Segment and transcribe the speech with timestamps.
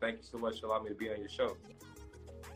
[0.00, 1.56] Thank you so much for allowing me to be on your show.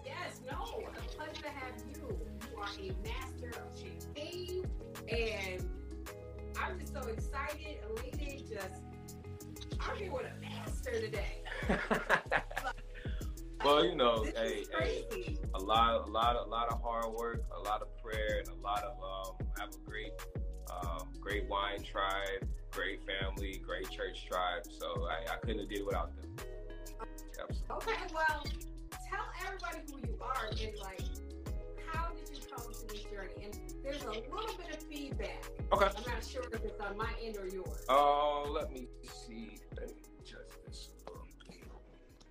[0.04, 2.18] Yes, no, a pleasure to have you.
[2.50, 4.66] You are a master of champagne,
[5.08, 5.68] and
[6.58, 8.48] I'm just so excited, elated.
[8.48, 8.82] Just
[9.80, 11.42] I'm here with a master today.
[13.64, 17.60] well, you know, hey, hey, a lot, a lot, a lot of hard work, a
[17.60, 20.12] lot of prayer, and a lot of um, I have a great,
[20.70, 24.64] um, great wine tribe, great family, great church tribe.
[24.78, 26.30] So I, I couldn't have did it without them.
[27.40, 27.76] Absolutely.
[27.76, 28.44] Okay, well,
[29.08, 31.02] tell everybody who you are and like
[31.92, 33.44] how did you come to this journey?
[33.44, 35.44] And there's a little bit of feedback.
[35.72, 35.86] Okay.
[35.86, 37.84] I'm not sure if it's on my end or yours.
[37.88, 39.58] Oh, let me see.
[39.76, 40.90] Let me adjust this.
[41.06, 41.26] a little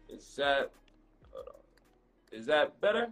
[0.08, 0.16] bit.
[0.17, 0.72] Is that?
[1.31, 2.38] Hold on.
[2.39, 3.09] Is that better?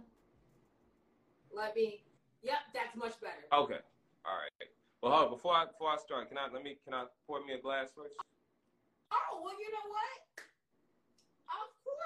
[1.52, 2.02] Let me.
[2.42, 3.44] Yep, that's much better.
[3.52, 3.80] Okay.
[4.24, 4.68] All right.
[5.02, 5.30] Well, hold on.
[5.30, 7.88] Before I before I start, can I let me can I pour me a glass
[7.94, 8.14] first?
[9.10, 10.44] Oh, well, you know what?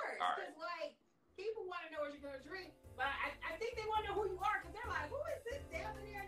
[0.03, 0.19] Course.
[0.19, 0.51] All right.
[0.51, 0.93] Because, like,
[1.39, 4.05] people want to know what you're going to drink, but I, I think they want
[4.05, 5.63] to know who you are because they're like, who is this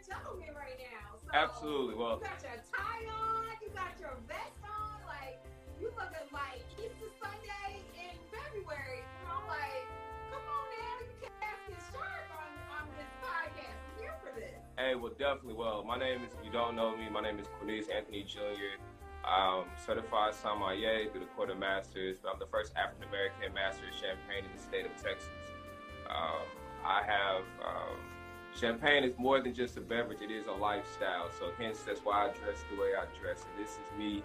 [0.05, 1.17] telling me right now?
[1.25, 1.95] So, Absolutely.
[1.97, 5.41] Well, You got your tie on, you got your vest on, like,
[5.81, 9.01] you looking like Easter Sunday in February.
[9.01, 9.89] You know, like,
[10.29, 13.79] come on now, you can't ask this sharp on, on this podcast.
[13.81, 14.61] I'm here for this.
[14.77, 15.57] Hey, well, definitely.
[15.57, 18.77] Well, my name is, if you don't know me, my name is Cornelius Anthony Jr.
[19.27, 22.19] I'm certified sommelier through the Court of Masters.
[22.31, 25.29] I'm the first African American master of champagne in the state of Texas.
[26.09, 26.45] Um,
[26.85, 27.97] I have, um,
[28.55, 31.31] champagne is more than just a beverage, it is a lifestyle.
[31.39, 33.45] So, hence, that's why I dress the way I dress.
[33.49, 34.23] And this is me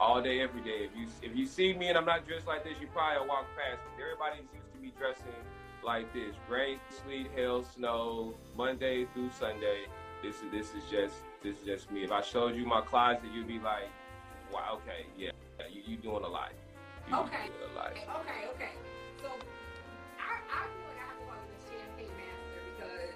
[0.00, 0.88] all day, every day.
[0.88, 3.46] If you if you see me and I'm not dressed like this, you probably walk
[3.56, 3.80] past.
[4.00, 5.40] Everybody's used to me dressing
[5.84, 9.84] like this: rain, sleet, hail, snow, Monday through Sunday.
[10.22, 12.04] This is this is just this is just me.
[12.04, 13.90] If I showed you my closet, you'd be like,
[14.52, 15.30] "Wow, okay, yeah,
[15.70, 16.52] you you doing a lot."
[17.08, 17.46] You Okay.
[17.48, 17.92] doing a lot.
[17.92, 18.72] Okay, okay.
[19.20, 19.28] So
[20.20, 23.14] I, I feel like I have to call you the champagne master because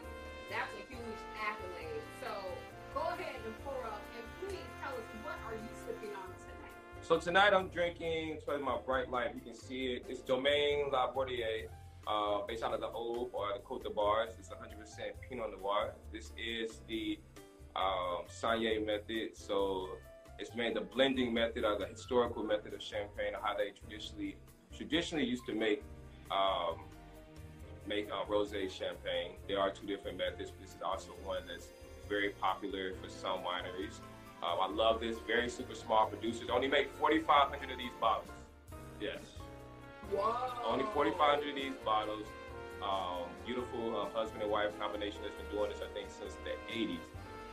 [0.50, 2.02] that's a huge accolade.
[2.22, 2.30] So
[2.94, 6.74] go ahead and pour up and please tell us what are you sipping on tonight?
[7.02, 10.04] So tonight I'm drinking, it's my bright light, you can see it.
[10.08, 11.68] It's Domaine La Bordier,
[12.08, 14.30] uh, based out of the Aube or the Côte de Bars.
[14.38, 14.54] It's 100%
[15.28, 15.92] Pinot Noir.
[16.12, 17.18] This is the
[17.76, 19.36] um, saignée method.
[19.36, 19.88] So
[20.38, 24.36] it's made the blending method or the historical method of champagne, or how they traditionally
[24.76, 25.82] traditionally used to make
[26.30, 26.84] um,
[27.86, 29.32] make uh, rosé champagne.
[29.48, 30.50] There are two different methods.
[30.50, 31.68] But this is also one that's
[32.08, 34.00] very popular for some wineries.
[34.42, 35.16] Um, I love this.
[35.26, 36.48] Very super small producers.
[36.52, 38.28] Only make 4,500 of these bottles.
[39.00, 39.18] Yes.
[40.10, 40.34] Whoa.
[40.64, 42.26] Only 4,500 of these bottles.
[42.82, 46.52] Um, beautiful uh, husband and wife combination that's been doing this, I think, since the
[46.72, 47.00] 80s.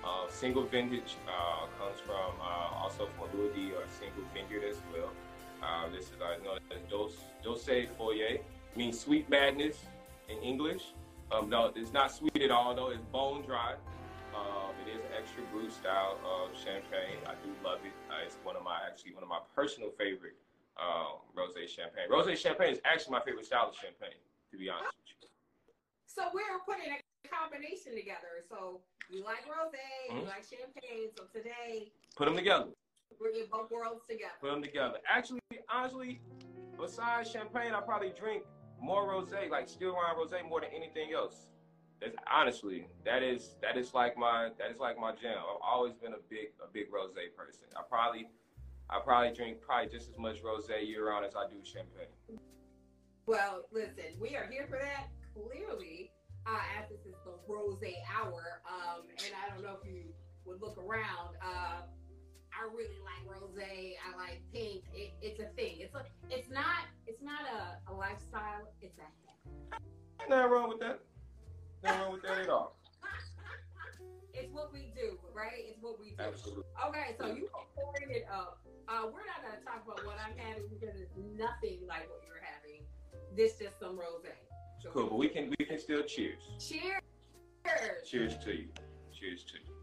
[0.06, 5.10] Uh, single vintage uh, comes from uh, also from lieu-dit or single vineyard as well.
[5.64, 8.42] Uh, this is uh, known as Douce Folie,
[8.76, 9.78] means sweet madness
[10.28, 10.94] in English.
[11.32, 12.90] Um, no, it's not sweet at all, though.
[12.90, 13.76] It's bone dry.
[14.36, 17.22] Um, it is extra brut style of champagne.
[17.26, 17.94] I do love it.
[18.10, 20.36] Uh, it's one of my actually one of my personal favorite
[20.76, 22.10] um, rosé champagne.
[22.10, 24.18] Rosé champagne is actually my favorite style of champagne,
[24.52, 25.28] to be honest with you.
[26.08, 27.03] So we're putting a
[27.58, 28.42] combination together.
[28.50, 30.28] So you like rosé, you Mhm.
[30.28, 31.12] like champagne.
[31.16, 32.72] So today Put them together.
[33.36, 34.34] in both worlds together.
[34.42, 35.00] Put them together.
[35.08, 36.22] Actually, honestly,
[36.78, 38.46] besides champagne, I probably drink
[38.80, 41.48] more rosé, like still wine rosé, more than anything else.
[42.00, 45.38] That's honestly, that is that is like my that is like my jam.
[45.38, 47.68] I've always been a big a big rosé person.
[47.78, 48.30] I probably
[48.90, 52.08] I probably drink probably just as much rosé year round as I do champagne.
[53.26, 56.12] Well, listen, we are here for that clearly,
[56.46, 58.62] uh, as this is the rose hour.
[58.68, 60.12] Um, and I don't know if you
[60.46, 61.36] would look around.
[61.42, 61.88] Uh,
[62.54, 63.58] I really like rose.
[63.58, 64.84] I like pink.
[64.94, 65.78] It, it's a thing.
[65.80, 66.06] It's a.
[66.30, 66.86] It's not.
[67.08, 68.70] It's not a, a lifestyle.
[68.82, 70.30] It's a habit.
[70.30, 71.00] Nothing wrong with that.
[71.84, 72.78] Nothing wrong with that at all.
[74.34, 75.66] it's what we do, right?
[75.68, 76.24] It's what we do.
[76.24, 76.64] Absolutely.
[76.88, 78.60] Okay, so you pouring it up.
[78.88, 82.22] Uh, we're not going to talk about what I'm having because it's nothing like what
[82.28, 82.84] you're having.
[83.36, 84.24] This just some rose.
[84.92, 86.42] Cool, but we can we can still cheers.
[86.60, 87.02] Cheers.
[88.06, 88.68] Cheers to you.
[89.14, 89.74] Cheers to you.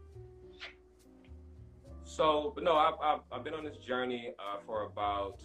[2.03, 5.39] So, but no, I've, I've, I've been on this journey uh, for about,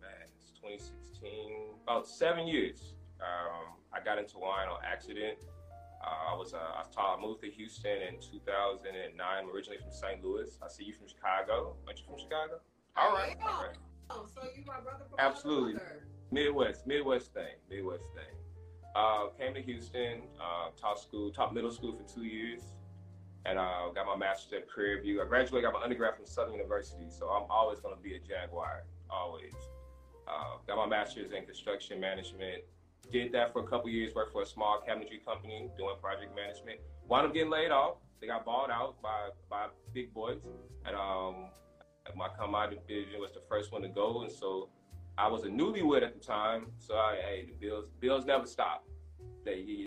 [0.00, 2.94] man, it's 2016, about seven years.
[3.20, 5.38] Um, I got into wine on accident.
[6.04, 9.14] Uh, I was uh, I, taught, I moved to Houston in 2009.
[9.20, 10.22] I'm originally from St.
[10.22, 10.58] Louis.
[10.60, 11.76] I see you from Chicago.
[11.86, 12.60] Aren't you from Chicago?
[12.96, 13.36] All right.
[13.40, 13.76] All right.
[14.10, 15.80] Oh, so you my brother Absolutely.
[16.30, 18.37] Midwest, Midwest thing, Midwest thing.
[18.98, 22.62] Uh, came to Houston, uh, taught school, taught middle school for two years,
[23.46, 25.22] and uh, got my master's at Prairie View.
[25.22, 28.18] I graduated, got my undergrad from Southern University, so I'm always going to be a
[28.18, 29.54] Jaguar, always.
[30.26, 32.64] Uh, got my master's in construction management.
[33.12, 34.16] Did that for a couple years.
[34.16, 36.80] Worked for a small cabinetry company doing project management.
[37.06, 37.98] Wound up getting laid off.
[38.20, 40.38] They got bought out by by big boys,
[40.84, 41.50] and um,
[42.16, 44.70] my commodity division was the first one to go, and so
[45.18, 46.66] I was a newlywed at the time.
[46.78, 48.86] So I, hey, the bills bills never stop.
[49.44, 49.86] They you,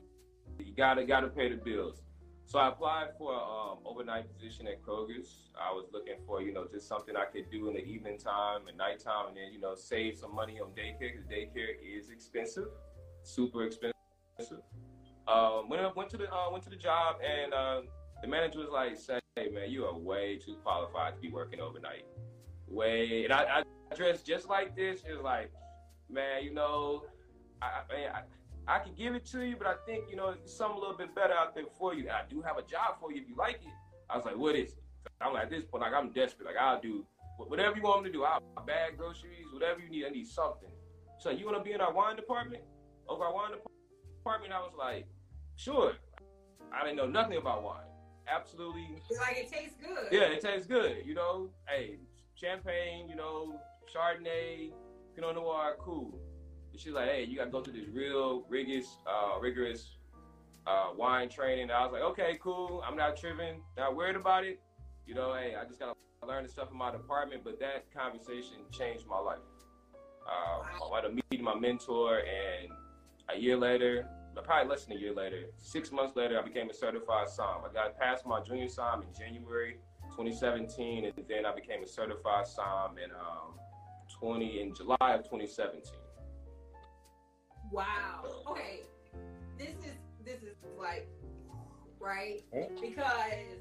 [0.59, 2.03] you gotta gotta pay the bills.
[2.45, 5.51] So I applied for an um, overnight position at Kroger's.
[5.57, 8.67] I was looking for, you know, just something I could do in the evening time
[8.67, 12.67] and nighttime, and then, you know, save some money on daycare because daycare is expensive,
[13.23, 13.93] super expensive.
[15.29, 17.81] Um, I went to the uh, went to the job, and uh,
[18.21, 21.61] the manager was like, "Say, hey, man, you are way too qualified to be working
[21.61, 22.05] overnight.
[22.67, 23.63] Way." And I, I
[23.95, 25.01] dressed just like this.
[25.07, 25.51] It was like,
[26.09, 27.03] man, you know,
[27.61, 28.21] I, I, I
[28.67, 31.15] I can give it to you, but I think, you know, something a little bit
[31.15, 32.01] better out there for you.
[32.01, 33.73] And I do have a job for you if you like it.
[34.09, 34.83] I was like, what is it?
[35.19, 36.45] I'm like, at this point, like, I'm desperate.
[36.45, 37.05] Like, I'll do
[37.37, 38.23] whatever you want me to do.
[38.23, 40.05] I'll bag groceries, whatever you need.
[40.05, 40.69] I need something.
[41.17, 42.63] So, you want to be in our wine department?
[43.09, 43.51] Over our wine
[44.19, 44.53] department?
[44.53, 45.07] I was like,
[45.55, 45.93] sure.
[46.71, 47.81] I didn't know nothing about wine.
[48.27, 48.87] Absolutely.
[49.19, 50.07] Like, it tastes good.
[50.11, 50.97] Yeah, it tastes good.
[51.03, 51.97] You know, hey,
[52.35, 53.59] champagne, you know,
[53.93, 54.71] Chardonnay,
[55.15, 56.19] Pinot Noir, cool
[56.77, 59.97] she's like, hey, you got to go through this real rigorous, uh, rigorous
[60.67, 61.63] uh, wine training.
[61.63, 62.83] And I was like, okay, cool.
[62.85, 64.59] I'm not tripping, not worried about it.
[65.05, 67.43] You know, hey, I just got to learn the stuff in my department.
[67.43, 69.39] But that conversation changed my life.
[70.27, 72.71] Uh, I wound up meeting my mentor, and
[73.35, 74.07] a year later,
[74.43, 77.63] probably less than a year later, six months later, I became a certified SOM.
[77.67, 79.77] I got past my junior SOM in January
[80.11, 83.55] 2017, and then I became a certified SOM in um,
[84.21, 85.81] 20 in July of 2017.
[87.71, 88.23] Wow.
[88.47, 88.81] Okay.
[89.57, 91.07] This is this is like
[91.99, 92.43] right
[92.79, 93.57] because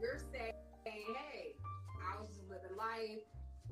[0.00, 0.52] you're saying,
[0.84, 1.54] hey,
[2.00, 3.24] I was just living life.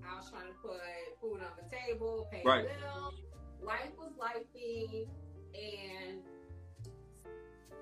[0.02, 0.80] I was trying to put
[1.20, 2.64] food on the table, pay right.
[2.64, 3.14] bills.
[3.62, 5.06] Life was lifing,
[5.54, 6.20] and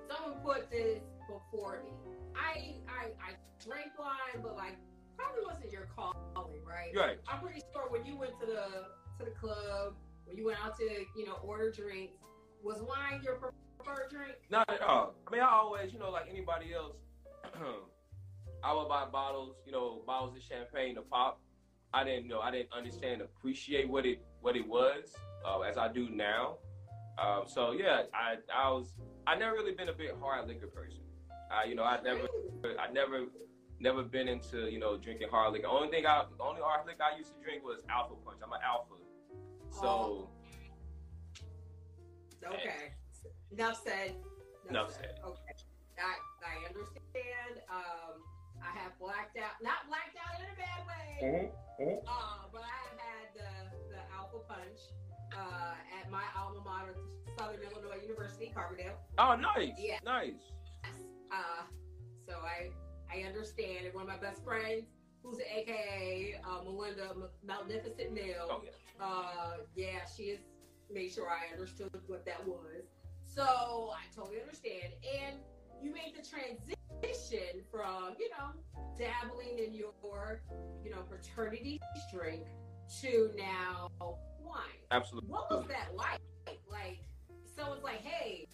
[0.09, 1.93] someone put this before me.
[2.37, 3.33] I I I
[3.65, 4.77] drank wine, but like
[5.23, 6.91] probably wasn't your calling, right?
[6.95, 7.19] Right.
[7.29, 8.67] I'm pretty sure when you went to the
[9.19, 9.95] to the club
[10.33, 10.85] when you went out to,
[11.17, 12.15] you know, order drinks,
[12.63, 14.33] was wine your preferred drink?
[14.51, 15.15] Not at all.
[15.27, 16.97] I mean, I always, you know, like anybody else,
[18.65, 21.41] I would buy bottles, you know, bottles of champagne to pop.
[21.93, 25.15] I didn't know, I didn't understand, appreciate what it what it was
[25.45, 26.57] uh, as I do now.
[27.19, 28.95] Um, so yeah, I I was
[29.27, 31.01] I never really been a big hard liquor person.
[31.51, 32.27] I you know I never
[32.81, 33.27] I never
[33.83, 35.67] never been into you know drinking hard liquor.
[35.67, 38.39] Only thing I the only hard liquor I used to drink was Alpha Punch.
[38.43, 38.95] I'm an Alpha
[39.73, 40.29] so.
[42.45, 42.93] Okay.
[43.53, 44.15] Enough said.
[44.69, 45.17] Enough, said.
[45.17, 45.25] said.
[45.25, 45.55] Okay.
[45.99, 47.63] I, I understand.
[47.71, 48.23] Um,
[48.63, 51.83] I have blacked out, not blacked out in a bad way, mm-hmm.
[51.83, 52.07] Mm-hmm.
[52.07, 53.51] Uh, but I have had the,
[53.91, 54.81] the Alpha Punch
[55.35, 56.95] uh, at my alma mater,
[57.39, 58.95] Southern Illinois University, Carbondale.
[59.19, 59.75] Oh, nice.
[59.79, 59.99] Yeah.
[60.05, 60.53] Nice.
[60.85, 60.95] Yes.
[61.33, 61.63] Uh,
[62.29, 62.71] so I
[63.13, 63.87] I understand.
[63.87, 64.85] And one of my best friends,
[65.23, 68.49] who's an AKA uh, Melinda Magnificent Mill.
[68.51, 69.05] Oh, yeah.
[69.05, 70.39] Uh, yeah, she has
[70.91, 72.85] made sure I understood what that was.
[73.25, 74.93] So I totally understand.
[75.23, 75.37] And
[75.83, 78.53] you made the transition from, you know,
[78.99, 80.43] dabbling in your,
[80.85, 81.81] you know, fraternity
[82.13, 82.47] drink
[83.01, 83.89] to now
[84.41, 84.57] wine.
[84.91, 85.31] Absolutely.
[85.31, 86.21] What was that like?
[86.71, 87.01] Like,
[87.57, 88.47] someone's like, hey,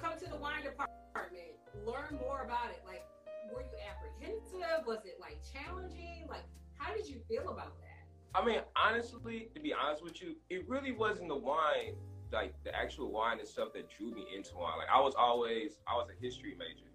[0.00, 2.82] come to the wine department, learn more about it.
[2.86, 3.04] Like,
[3.52, 4.86] were you apprehensive?
[4.86, 6.26] Was it like challenging?
[6.28, 6.44] Like,
[6.76, 7.88] how did you feel about that?
[8.34, 11.94] I mean, honestly, to be honest with you, it really wasn't the wine,
[12.32, 14.78] like the actual wine and stuff that drew me into wine.
[14.78, 16.88] Like I was always, I was a history major.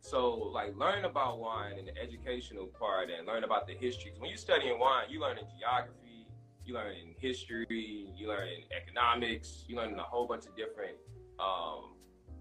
[0.00, 4.12] So like learning about wine and the educational part and learn about the history.
[4.18, 6.28] When you're studying wine, you learn in geography,
[6.64, 10.56] you learn in history, you learn in economics, you learn in a whole bunch of
[10.56, 10.96] different
[11.40, 11.95] um,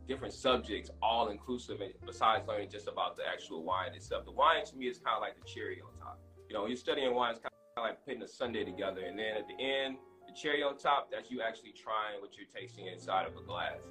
[0.08, 1.78] different subjects, all inclusive.
[2.06, 5.22] Besides learning just about the actual wine itself, the wine to me is kind of
[5.22, 6.20] like the cherry on top.
[6.48, 9.18] You know, when you're studying wine, it's kind of like putting a sundae together, and
[9.18, 9.98] then at the end,
[10.28, 11.10] the cherry on top.
[11.12, 13.82] That's you actually trying what you're tasting inside of a glass.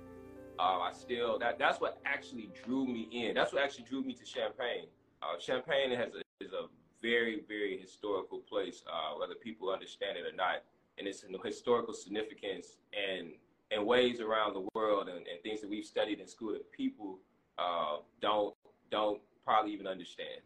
[0.59, 3.35] Uh, I still that that's what actually drew me in.
[3.35, 4.87] That's what actually drew me to Champagne.
[5.23, 6.66] Uh, Champagne has a, is a
[7.02, 10.62] very very historical place, uh, whether people understand it or not,
[10.99, 13.33] and it's historical significance and
[13.75, 17.19] and ways around the world and, and things that we've studied in school that people
[17.59, 18.54] uh, don't
[18.90, 20.40] don't probably even understand.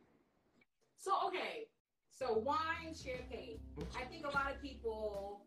[0.97, 1.66] So okay,
[2.11, 3.58] so wine, champagne.
[3.97, 5.42] I think a lot of people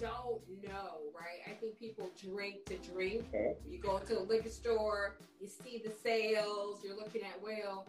[0.00, 1.40] don't know, right?
[1.46, 3.24] I think people drink to drink.
[3.68, 7.86] You go to a liquor store, you see the sales, you're looking at, well,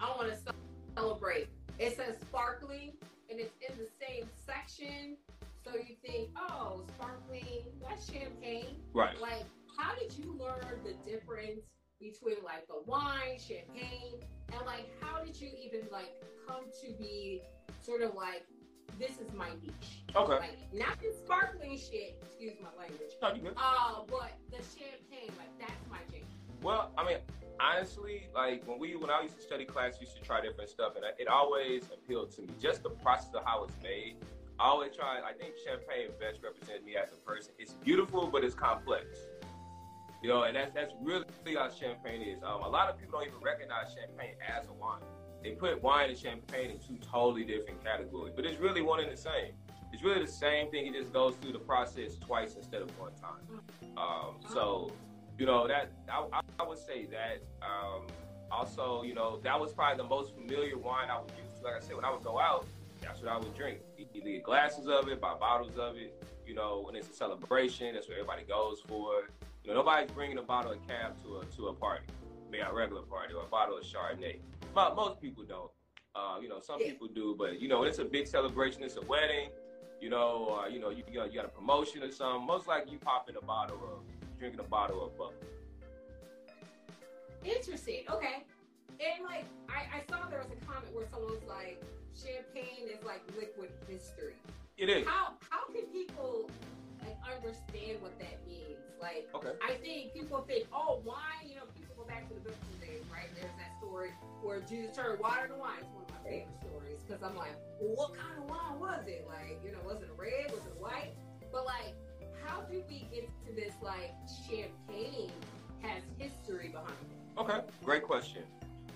[0.00, 0.54] I want to
[0.94, 1.48] celebrate.
[1.78, 2.92] It says sparkling
[3.30, 5.16] and it's in the same section
[7.96, 8.76] had champagne.
[8.92, 9.20] Right.
[9.20, 9.44] Like,
[9.76, 11.60] how did you learn the difference
[12.00, 14.20] between like the wine, champagne,
[14.52, 16.12] and like how did you even like
[16.46, 17.42] come to be
[17.82, 18.44] sort of like
[18.98, 20.04] this is my niche?
[20.14, 20.38] Okay.
[20.38, 23.10] Like not the sparkling shit, excuse my language.
[23.20, 23.54] No, you good.
[23.56, 26.22] Uh, but the champagne, like that's my jam.
[26.62, 27.18] Well, I mean,
[27.60, 30.70] honestly, like when we when I used to study class, we used to try different
[30.70, 32.48] stuff, and it always appealed to me.
[32.60, 34.16] Just the process of how it's made.
[34.58, 35.20] I always try.
[35.20, 37.52] I think champagne best represents me as a person.
[37.58, 39.04] It's beautiful, but it's complex.
[40.22, 42.42] You know, and that's that's really how champagne is.
[42.42, 45.02] Um, a lot of people don't even recognize champagne as a wine.
[45.42, 49.12] They put wine and champagne in two totally different categories, but it's really one and
[49.12, 49.52] the same.
[49.92, 50.86] It's really the same thing.
[50.86, 53.60] It just goes through the process twice instead of one time.
[53.96, 54.90] Um, so,
[55.38, 57.42] you know, that I, I would say that.
[57.62, 58.06] Um,
[58.50, 61.62] also, you know, that was probably the most familiar wine I would use.
[61.62, 62.66] Like I said, when I would go out,
[63.06, 63.78] that's what I would drink.
[63.98, 66.22] Either get glasses of it, buy bottles of it.
[66.46, 69.28] You know, when it's a celebration, that's what everybody goes for.
[69.64, 72.04] You know, nobody's bringing a bottle of cab to a to a party,
[72.50, 74.38] maybe a regular party, or a bottle of Chardonnay.
[74.74, 75.70] But most people don't.
[76.14, 78.82] Uh, you know, some people do, but you know, when it's a big celebration.
[78.82, 79.50] It's a wedding.
[80.00, 82.46] You know, uh, you know, you, you, got, you got a promotion or something.
[82.46, 85.32] Most likely, you pop in a bottle of drinking a bottle of bubble.
[87.44, 88.04] Interesting.
[88.10, 88.44] Okay.
[89.00, 91.82] And like, I, I saw there was a comment where someone was like,
[92.16, 94.36] "Champagne is like liquid history."
[94.78, 95.06] It is.
[95.06, 96.50] How how can people
[97.00, 98.80] like understand what that means?
[99.00, 99.52] Like, okay.
[99.62, 101.44] I think people think, oh, wine.
[101.44, 103.28] You know, people go back to the biblical days, right?
[103.34, 104.10] There's that story
[104.42, 105.78] where Jesus turned water into wine.
[105.80, 109.04] It's one of my favorite stories because I'm like, well, what kind of wine was
[109.06, 109.26] it?
[109.28, 110.50] Like, you know, was it red?
[110.50, 111.12] Was it white?
[111.52, 111.94] But like,
[112.44, 113.74] how do we get to this?
[113.82, 114.12] Like,
[114.48, 115.30] champagne
[115.82, 117.40] has history behind it.
[117.40, 118.42] Okay, great question.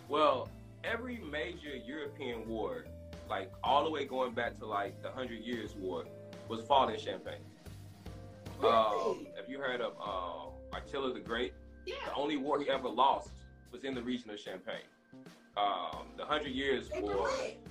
[0.08, 0.48] Well,
[0.82, 2.84] every major European war,
[3.30, 6.04] like all the way going back to like the Hundred Years' War,
[6.48, 7.38] was fought in Champagne.
[8.60, 8.74] Really?
[8.74, 11.54] Um, have you heard of um, Attila the Great?
[11.86, 11.94] yeah.
[12.06, 13.30] The only war he ever lost
[13.72, 14.84] was in the region of Champagne.
[15.56, 17.30] Um, the Hundred Years' War,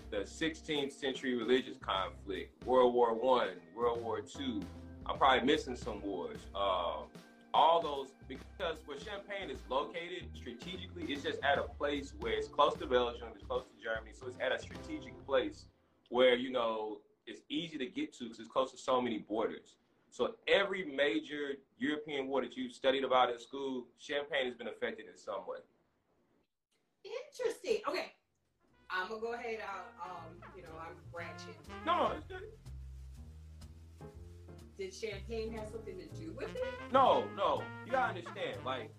[0.10, 4.62] the 16th century religious conflict, World War One, World War Two.
[5.06, 6.40] I'm probably missing some wars.
[6.56, 7.06] Um,
[7.54, 12.48] all those because where Champagne is located strategically, it's just at a place where it's
[12.48, 15.66] close to Belgium, it's close to Germany, so it's at a strategic place
[16.10, 19.76] where you know it's easy to get to because it's close to so many borders.
[20.12, 25.06] So every major European war that you've studied about in school, Champagne has been affected
[25.06, 25.60] in some way.
[27.04, 27.82] Interesting.
[27.88, 28.12] Okay.
[28.90, 29.60] I'm gonna go ahead.
[29.62, 31.54] Uh, um, you know, I'm branching.
[31.86, 32.42] No, no, it's good.
[34.80, 36.64] Did champagne have something to do with it?
[36.94, 37.62] No, no.
[37.86, 38.90] You gotta understand, like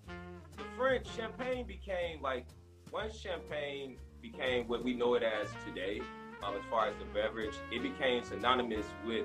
[0.58, 2.46] the French champagne became like
[2.92, 6.02] once champagne became what we know it as today,
[6.44, 9.24] um, as far as the beverage, it became synonymous with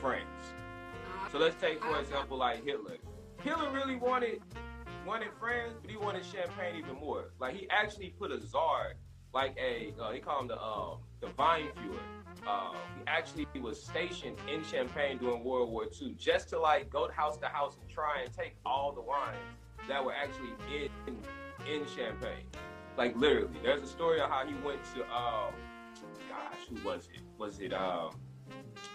[0.00, 0.54] France.
[1.32, 2.96] So let's take for example like Hitler.
[3.42, 4.40] Hitler really wanted
[5.06, 7.34] wanted France, but he wanted champagne even more.
[7.38, 8.94] Like he actually put a czar,
[9.32, 12.00] like a uh, they call him the um the Weinführer.
[12.46, 17.08] Uh, he actually was stationed in Champagne during World War II just to like go
[17.10, 19.36] house to house and try and take all the wines
[19.88, 21.16] that were actually in
[21.70, 22.46] in Champagne.
[22.96, 25.52] Like literally, there's a story of how he went to um,
[26.28, 27.20] gosh, who was it?
[27.38, 28.10] Was it um,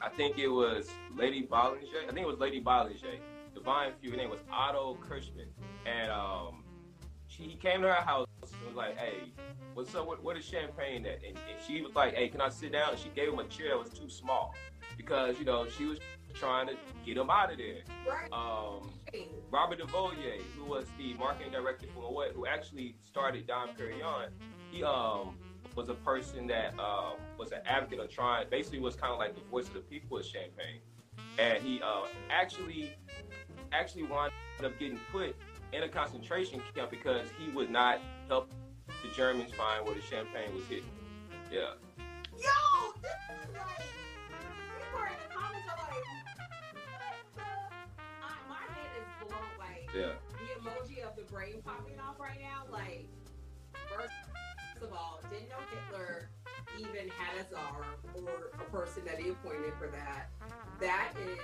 [0.01, 2.03] I think it was Lady Bollinger.
[2.07, 3.19] I think it was Lady Bollinger.
[3.53, 5.47] The Weinführer name was Otto Kirschman,
[5.85, 6.64] and um,
[7.35, 9.31] she he came to her house and was like, "Hey,
[9.73, 10.07] what's up?
[10.07, 12.91] What, what is champagne at?" And, and she was like, "Hey, can I sit down?"
[12.91, 14.55] And she gave him a chair that was too small
[14.97, 15.99] because you know she was
[16.33, 16.75] trying to
[17.05, 17.81] get him out of there.
[18.07, 18.31] right.
[18.31, 18.91] Um,
[19.51, 24.29] Robert de Vogüé, who was the marketing director for what, who actually started Dom Perignon,
[24.71, 25.37] he um
[25.75, 29.35] was a person that uh, was an advocate of trying, basically was kind of like
[29.35, 30.79] the voice of the people of Champagne,
[31.37, 32.95] and he uh, actually
[33.73, 34.31] actually wound
[34.63, 35.35] up getting put
[35.75, 38.49] in a concentration camp because he would not help
[39.03, 40.87] the Germans find where the champagne was hidden.
[41.51, 41.75] Yeah.
[42.31, 43.11] Yo, this
[43.43, 43.83] is like
[44.79, 46.05] people are in the comments are like?
[48.23, 49.41] Uh, my head is blown.
[49.59, 50.15] Like Yeah.
[50.31, 52.63] the emoji of the brain popping off right now.
[52.71, 53.07] Like
[53.93, 54.13] first
[54.81, 55.59] of all, didn't know
[55.91, 56.29] Hitler
[56.79, 60.29] even had a czar or a person that he appointed for that.
[60.79, 61.39] That is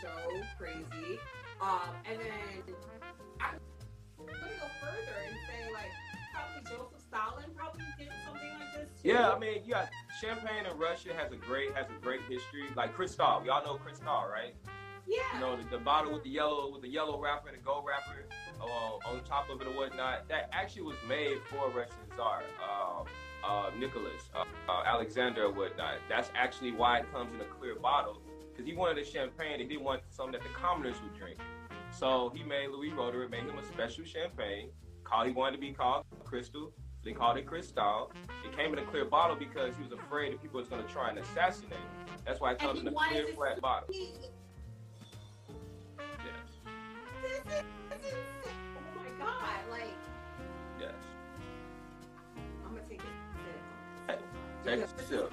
[0.00, 0.08] so
[0.58, 1.18] crazy.
[1.62, 2.74] Um, and then
[3.40, 3.58] I'm
[4.18, 5.92] gonna go further and say like
[6.34, 9.08] probably Joseph Stalin probably did something like this too.
[9.08, 9.88] Yeah, I mean, you got
[10.20, 12.64] champagne in Russia has a great has a great history.
[12.76, 14.54] Like Cristal, y'all know Cristal, right?
[15.06, 15.22] yeah.
[15.34, 17.84] You know the, the bottle with the yellow with the yellow wrapper and the gold
[17.86, 18.24] wrapper
[18.60, 20.28] uh, on top of it or whatnot.
[20.28, 25.94] That actually was made for Russian Tsar uh, uh, Nicholas uh, uh, Alexander or whatnot.
[26.08, 28.20] That's actually why it comes in a clear bottle
[28.62, 29.58] because he wanted a champagne.
[29.58, 31.38] He didn't want something that the commoners would drink.
[31.90, 34.70] So he made Louis Roederer made him a special champagne.
[35.04, 36.72] Called he wanted to be called Crystal.
[37.02, 38.12] So they called it Cristal.
[38.44, 40.92] It came in a clear bottle because he was afraid that people was going to
[40.92, 41.80] try and assassinate him.
[42.24, 43.88] That's why it comes in a clear flat bottle.
[43.92, 44.22] Yes.
[47.22, 48.18] This is, this is,
[48.76, 49.60] oh my god!
[49.70, 49.94] Like.
[50.80, 50.94] Yes.
[52.64, 54.18] I'm gonna take it.
[54.64, 55.32] Take a sip.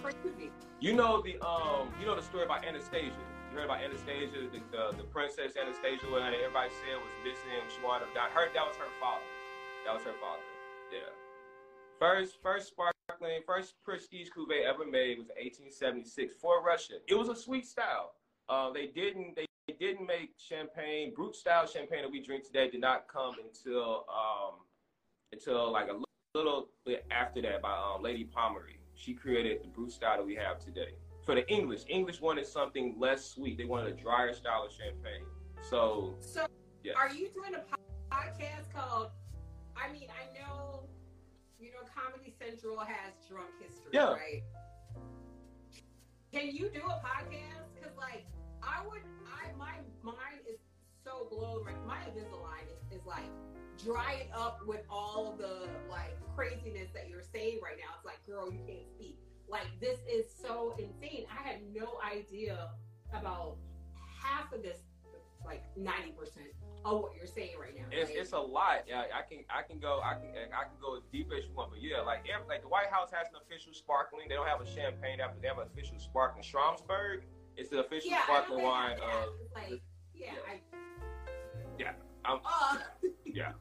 [0.79, 3.11] You know the um, you know the story about Anastasia.
[3.51, 7.59] You heard about Anastasia, the, the, the princess Anastasia, what everybody said was missing.
[7.67, 8.31] She wanted to die.
[8.31, 9.27] Her that was her father.
[9.85, 10.39] That was her father.
[10.87, 11.11] Yeah.
[11.99, 17.03] First, first sparkling, first prestige cuvee ever made was 1876 for Russia.
[17.09, 18.15] It was a sweet style.
[18.47, 19.47] Uh, they didn't they
[19.81, 24.63] didn't make champagne brut style champagne that we drink today did not come until um,
[25.33, 25.99] until like a
[26.37, 28.78] little bit after that by um, Lady Pommery.
[28.99, 30.93] She created the brut style that we have today.
[31.25, 33.57] For the English, English wanted something less sweet.
[33.57, 35.25] They wanted a drier style of champagne.
[35.61, 36.45] So, so
[36.83, 36.95] yes.
[36.97, 39.11] are you doing a podcast called?
[39.77, 40.89] I mean, I know
[41.59, 44.15] you know, Comedy Central has drunk history, yeah.
[44.15, 44.43] right?
[46.31, 47.67] Can you do a podcast?
[47.75, 48.25] Because like
[48.63, 50.59] I would, I my mind is
[51.03, 51.65] so blown.
[51.65, 53.29] Right, my Invisalign is, is like
[53.83, 57.93] dry it up with all the like craziness that you're saying right now.
[57.95, 59.17] It's like, girl, you can't speak.
[59.47, 61.25] Like this is so insane.
[61.29, 62.69] I had no idea
[63.13, 63.57] about
[64.21, 64.77] half of this,
[65.45, 66.47] like ninety percent
[66.85, 67.85] of what you're saying right now.
[67.91, 68.85] It's, it's a lot.
[68.87, 71.53] Yeah, I can I can go I can I can go as deep as you
[71.55, 74.27] want, but yeah, like every, like the White House has an official sparkling.
[74.29, 75.19] They don't have a champagne.
[75.19, 76.43] Have, they have an official sparkling.
[76.43, 77.21] Schramsberg
[77.57, 79.01] is the official yeah, sparkling wine of.
[79.01, 79.25] Uh,
[79.55, 79.81] like
[80.13, 80.53] yeah, yeah.
[80.53, 80.61] I,
[81.79, 81.91] yeah.
[82.29, 82.77] I'm, uh,
[83.25, 83.51] yeah.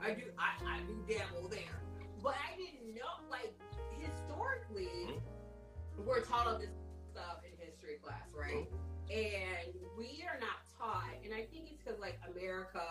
[0.00, 1.82] I do I, I do dabble there,
[2.22, 3.54] but I didn't know like
[3.98, 6.06] historically mm-hmm.
[6.06, 6.74] we're taught all this
[7.12, 8.66] stuff in history class, right?
[8.66, 8.76] Mm-hmm.
[9.08, 12.82] And we are not taught, and I think it's because like America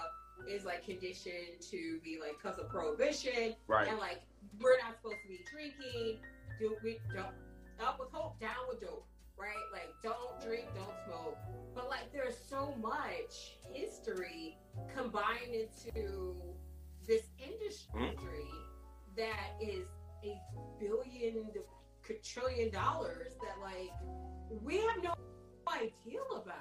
[0.50, 3.88] is like conditioned to be like because of prohibition, right?
[3.88, 4.22] And like
[4.62, 6.20] we're not supposed to be drinking.
[6.60, 7.36] Do we don't
[7.84, 9.06] up with hope, down with dope,
[9.38, 9.54] right?
[9.72, 11.38] Like don't drink, don't smoke.
[11.74, 14.58] But like there's so much history
[14.96, 16.36] combined into
[17.08, 19.16] this industry mm-hmm.
[19.18, 19.88] that is
[20.24, 20.40] a
[20.80, 21.46] billion
[22.06, 23.92] quadrillion dollars that like
[24.64, 25.14] we have no
[25.68, 26.56] idea about.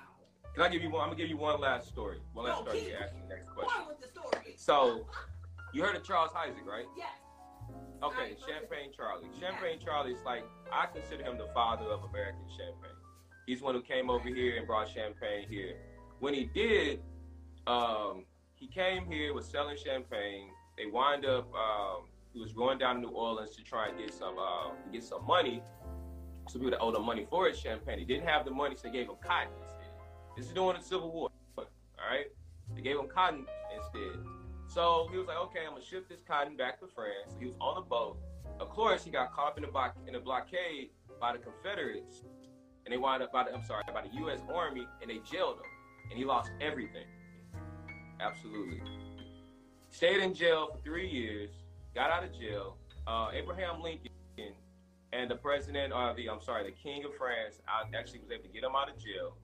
[0.54, 1.02] Can I give you one?
[1.02, 2.18] I'm gonna give you one last story.
[2.32, 2.80] One last no, story.
[2.80, 3.88] Keep, the next question.
[3.88, 4.54] with the story.
[4.56, 5.06] So,
[5.72, 6.84] you heard of Charles Heidsieck, right?
[6.96, 7.08] Yes.
[8.02, 9.28] Okay, Champagne Charlie.
[9.40, 9.84] Champagne yes.
[9.84, 12.96] Charlie is like I consider him the father of American champagne.
[13.46, 15.76] He's one who came over here and brought champagne here.
[16.20, 17.00] When he did,
[17.66, 20.48] um, he came here was selling champagne.
[20.76, 21.48] They wind up.
[21.54, 25.02] Um, he was going down to New Orleans to try and get some uh, get
[25.04, 25.62] some money.
[26.48, 27.98] So people that owed him money for his champagne.
[27.98, 29.52] He didn't have the money, so they gave him cotton
[30.36, 31.30] this is during the Civil War.
[31.56, 31.64] All
[32.10, 32.26] right,
[32.74, 34.18] they gave him cotton instead.
[34.68, 37.36] So he was like, okay, I'm gonna ship this cotton back to France.
[37.38, 38.18] He was on the boat.
[38.60, 42.22] Of course, he got caught in a, block, in a blockade by the Confederates,
[42.84, 44.40] and they wound up by the I'm sorry, by the U.S.
[44.52, 45.70] Army, and they jailed him,
[46.10, 47.06] and he lost everything.
[48.20, 48.80] Absolutely.
[49.90, 51.50] Stayed in jail for three years.
[51.94, 52.76] Got out of jail.
[53.06, 54.10] Uh, Abraham Lincoln
[55.12, 57.60] and the president, or the I'm sorry, the king of France,
[57.96, 59.36] actually was able to get him out of jail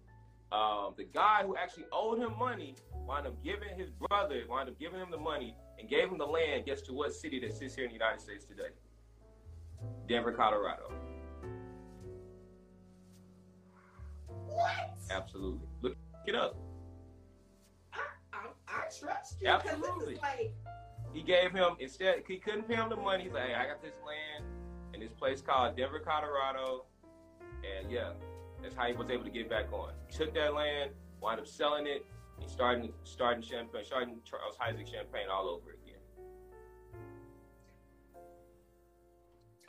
[0.52, 2.74] um, the guy who actually owed him money
[3.06, 6.26] wound up giving his brother, wound up giving him the money and gave him the
[6.26, 6.64] land.
[6.66, 8.70] Guess to what city that sits here in the United States today?
[10.08, 10.92] Denver, Colorado.
[14.46, 14.98] What?
[15.10, 15.66] Absolutely.
[15.82, 16.56] Look it up.
[17.92, 17.98] I,
[18.32, 19.48] I, I trust you.
[19.48, 20.16] Absolutely.
[20.16, 20.52] Like...
[21.12, 22.22] He gave him instead.
[22.28, 23.24] He couldn't pay him the money.
[23.24, 24.44] He's like, hey, I got this land
[24.94, 26.84] in this place called Denver, Colorado,
[27.40, 28.10] and yeah,
[28.62, 29.92] that's how he was able to get back on.
[30.08, 32.04] He took that land, wound up selling it,
[32.40, 36.00] and starting starting champagne, starting Charles Heidsieck champagne all over again.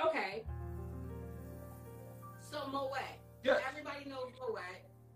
[0.06, 0.44] Okay.
[2.40, 2.90] So Moet.
[3.44, 3.62] Yes.
[3.70, 4.62] Everybody knows Moet.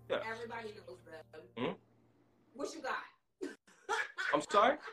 [0.10, 0.22] Yes.
[0.30, 1.42] Everybody knows them.
[1.58, 1.74] Mm-hmm.
[2.54, 3.50] What you got?
[4.34, 4.78] I'm sorry?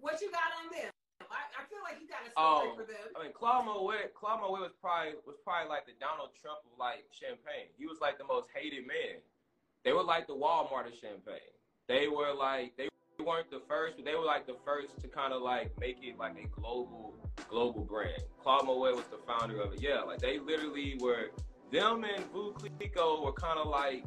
[0.00, 0.90] What you got on them?
[1.32, 3.08] I, I feel like you got a story oh, for them.
[3.16, 6.76] I mean, Claude Moet, Claude Moet was probably was probably like the Donald Trump of
[6.76, 7.72] like champagne.
[7.76, 9.24] He was like the most hated man.
[9.84, 11.52] They were like the Walmart of champagne.
[11.88, 15.32] They were like they weren't the first, but they were like the first to kind
[15.32, 17.14] of like make it like a global
[17.48, 18.22] global brand.
[18.42, 19.80] Claude Moet was the founder of it.
[19.80, 21.30] Yeah, like they literally were.
[21.72, 24.04] Them and Veuve Clicquot were kind of like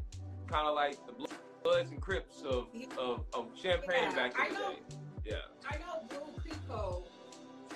[0.47, 1.27] kind of like the
[1.63, 2.67] Bloods and Crips of
[2.99, 4.79] of, of champagne yeah, back in the day.
[5.25, 5.35] Yeah.
[5.67, 7.07] I know Veuve Clicquot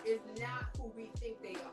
[0.05, 1.71] is not who we think they are.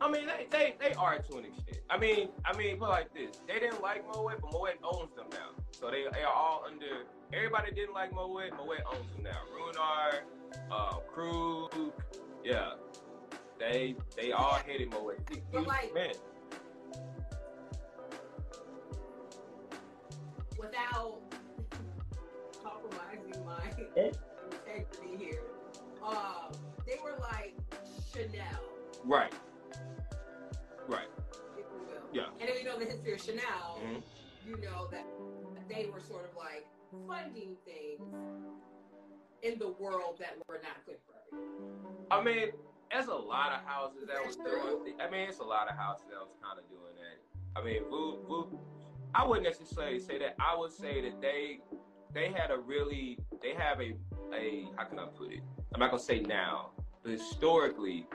[0.00, 1.78] I mean, they, they they are to an extent.
[1.88, 5.26] I mean, I mean, put like this: they didn't like Moet, but Moet owns them
[5.32, 5.50] now.
[5.72, 7.04] So they, they are all under.
[7.32, 8.52] Everybody didn't like Moet.
[8.58, 9.40] Moet owns them now.
[9.56, 10.20] Ruinart,
[10.70, 11.74] uh, Krug,
[12.44, 12.72] yeah,
[13.58, 15.18] they they all hated Moet.
[15.30, 16.12] He, But like- man.
[20.58, 21.18] without
[28.16, 28.60] Chanel,
[29.04, 29.32] Right.
[30.88, 31.08] Right.
[31.58, 32.08] if you will.
[32.12, 32.28] Yeah.
[32.40, 34.02] And if you know the history of Chanel, Mhm.
[34.44, 35.04] you know that
[35.68, 36.66] they were sort of like
[37.06, 38.00] funding things
[39.42, 42.06] in the world that were not good for everyone.
[42.10, 42.52] I mean,
[42.90, 44.80] there's a lot of houses that was true.
[44.84, 45.00] doing.
[45.00, 47.60] I mean, it's a lot of houses that was kind of doing that.
[47.60, 48.58] I mean, Vu, Vu,
[49.14, 50.36] I wouldn't necessarily say that.
[50.38, 51.60] I would say that they
[52.12, 53.94] they had a really they have a
[54.32, 55.42] a how can I put it?
[55.74, 56.70] I'm not gonna say now,
[57.06, 58.06] historically,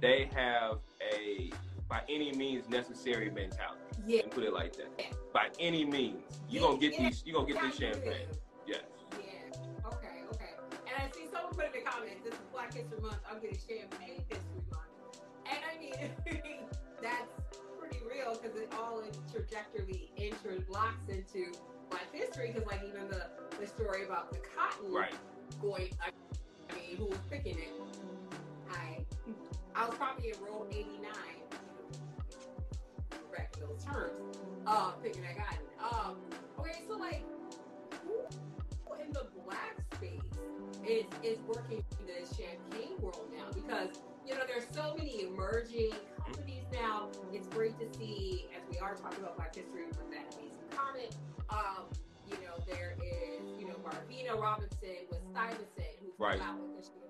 [0.00, 0.78] they have
[1.14, 1.50] a
[1.88, 3.80] by any means necessary mentality.
[4.06, 4.22] Yeah.
[4.22, 4.90] And put it like that.
[5.32, 7.22] By any means, you're gonna get these.
[7.24, 8.26] You gonna get this champagne.
[8.66, 8.80] Yes.
[9.12, 9.86] Yeah.
[9.86, 10.22] Okay.
[10.32, 10.50] Okay.
[10.72, 13.18] And I see someone put in the comments, "This is Black History Month.
[13.30, 16.10] I'm getting champagne History Month." And I mean,
[17.02, 17.30] that's
[17.78, 21.52] pretty real because it all in trajectory interlocks into
[21.90, 22.52] Black history.
[22.52, 23.26] Because like even the
[23.60, 25.14] the story about the cotton Right.
[25.62, 26.10] going, I
[26.74, 27.70] mean, who was picking it?
[28.72, 29.04] I
[29.74, 31.10] I was probably in row 89.
[33.36, 35.66] Back in those terms, uh, picking that cotton.
[35.80, 36.16] Um,
[36.58, 37.22] okay, so like
[38.04, 38.14] who
[39.04, 40.20] in the black space
[40.86, 43.90] is is working in the champagne world now because
[44.26, 45.92] you know there's so many emerging
[46.24, 47.08] companies now.
[47.32, 51.14] It's great to see as we are talking about Black History with that amazing comment.
[51.50, 51.84] Um,
[52.26, 56.40] you know there is you know Marvina Robinson with Stuyvesant who's Right.
[56.40, 57.05] out with the.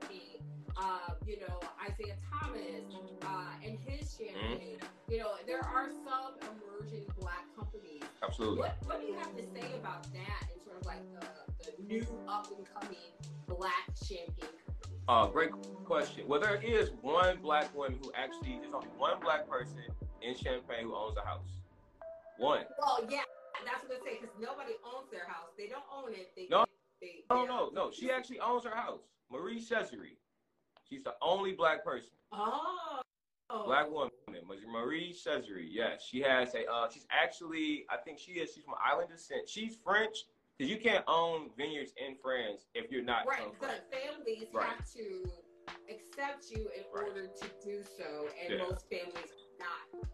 [0.79, 2.85] Uh, you know Isaiah Thomas
[3.23, 4.79] uh, and his champagne.
[5.09, 8.59] You know there are some emerging black companies Absolutely.
[8.59, 11.27] what, what do you have to say about that and sort of like the,
[11.65, 12.99] the new up and coming
[13.47, 14.97] black champagne company?
[15.09, 15.53] Uh, great
[15.85, 16.25] question.
[16.27, 19.79] Well, there is one black woman who actually, there's only one black person
[20.21, 21.47] in Champagne who owns a house.
[22.39, 22.65] One.
[22.81, 23.21] Well, yeah,
[23.65, 25.51] that's what they say because nobody owns their house.
[25.57, 26.33] They don't own it.
[26.37, 26.65] They No.
[27.01, 27.91] They, No, they're- no, no.
[27.93, 29.01] She actually owns her house.
[29.31, 30.17] Marie Cesare.
[30.89, 32.11] She's the only black person.
[32.33, 33.01] Oh.
[33.65, 34.11] Black woman.
[34.71, 35.61] Marie Cesare.
[35.61, 36.05] Yes.
[36.09, 39.49] She has a, uh, she's actually, I think she is, she's from island descent.
[39.49, 40.17] She's French.
[40.59, 44.67] Because you can't own vineyards in France if you're not Right, because families Right.
[44.67, 45.31] have to
[45.91, 47.09] accept you in Right.
[47.09, 48.67] order to do so, and Yeah.
[48.67, 50.07] most families are not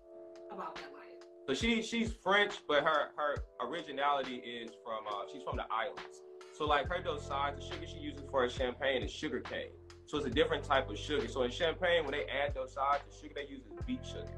[0.51, 1.15] about that life.
[1.47, 6.23] So she she's French, but her her originality is from uh, she's from the islands.
[6.55, 9.71] So like her dosage, the sugar she uses for her champagne is sugar cane.
[10.07, 11.29] So it's a different type of sugar.
[11.29, 14.29] So in champagne, when they add those sides, the sugar they use is beet sugar,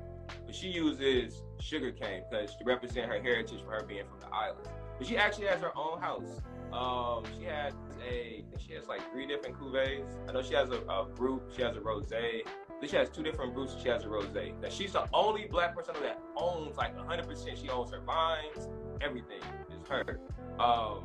[0.47, 4.35] but she uses sugar cane because to represent her heritage for her being from the
[4.35, 4.69] islands.
[4.99, 6.41] But she actually has her own house.
[6.73, 7.73] Um, she has
[8.09, 10.05] a she has like three different cuvées.
[10.29, 12.43] I know she has a, a brut, she has a rosé,
[12.81, 13.75] then she has two different brutes.
[13.83, 14.61] She has a rosé.
[14.61, 17.27] That she's the only black person that owns like 100.
[17.27, 18.69] percent She owns her vines,
[19.01, 20.21] everything is her.
[20.59, 21.05] Um,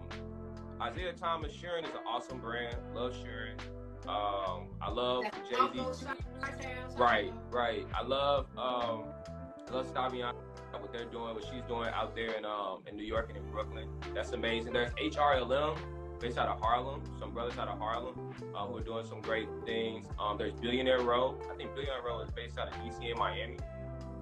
[0.81, 2.75] Isaiah Thomas Cheurlin is an awesome brand.
[2.93, 3.59] Love Cheurlin.
[4.07, 6.05] Um, I love Jay Z.
[6.97, 7.85] Right, right.
[7.93, 9.05] I love um,
[9.69, 10.33] I love Stavion,
[10.71, 13.51] what they're doing, what she's doing out there in um in New York and in
[13.51, 13.87] Brooklyn.
[14.13, 14.73] That's amazing.
[14.73, 15.77] There's HRLM
[16.19, 17.01] based out of Harlem.
[17.19, 20.05] Some brothers out of Harlem uh, who are doing some great things.
[20.19, 21.37] Um, there's Billionaire Row.
[21.51, 23.57] I think Billionaire Row is based out of DC and Miami.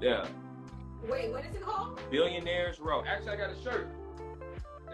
[0.01, 0.27] Yeah,
[1.05, 1.99] Wait, what is it called?
[2.09, 3.03] Billionaires Row.
[3.05, 3.89] Actually, I got a shirt.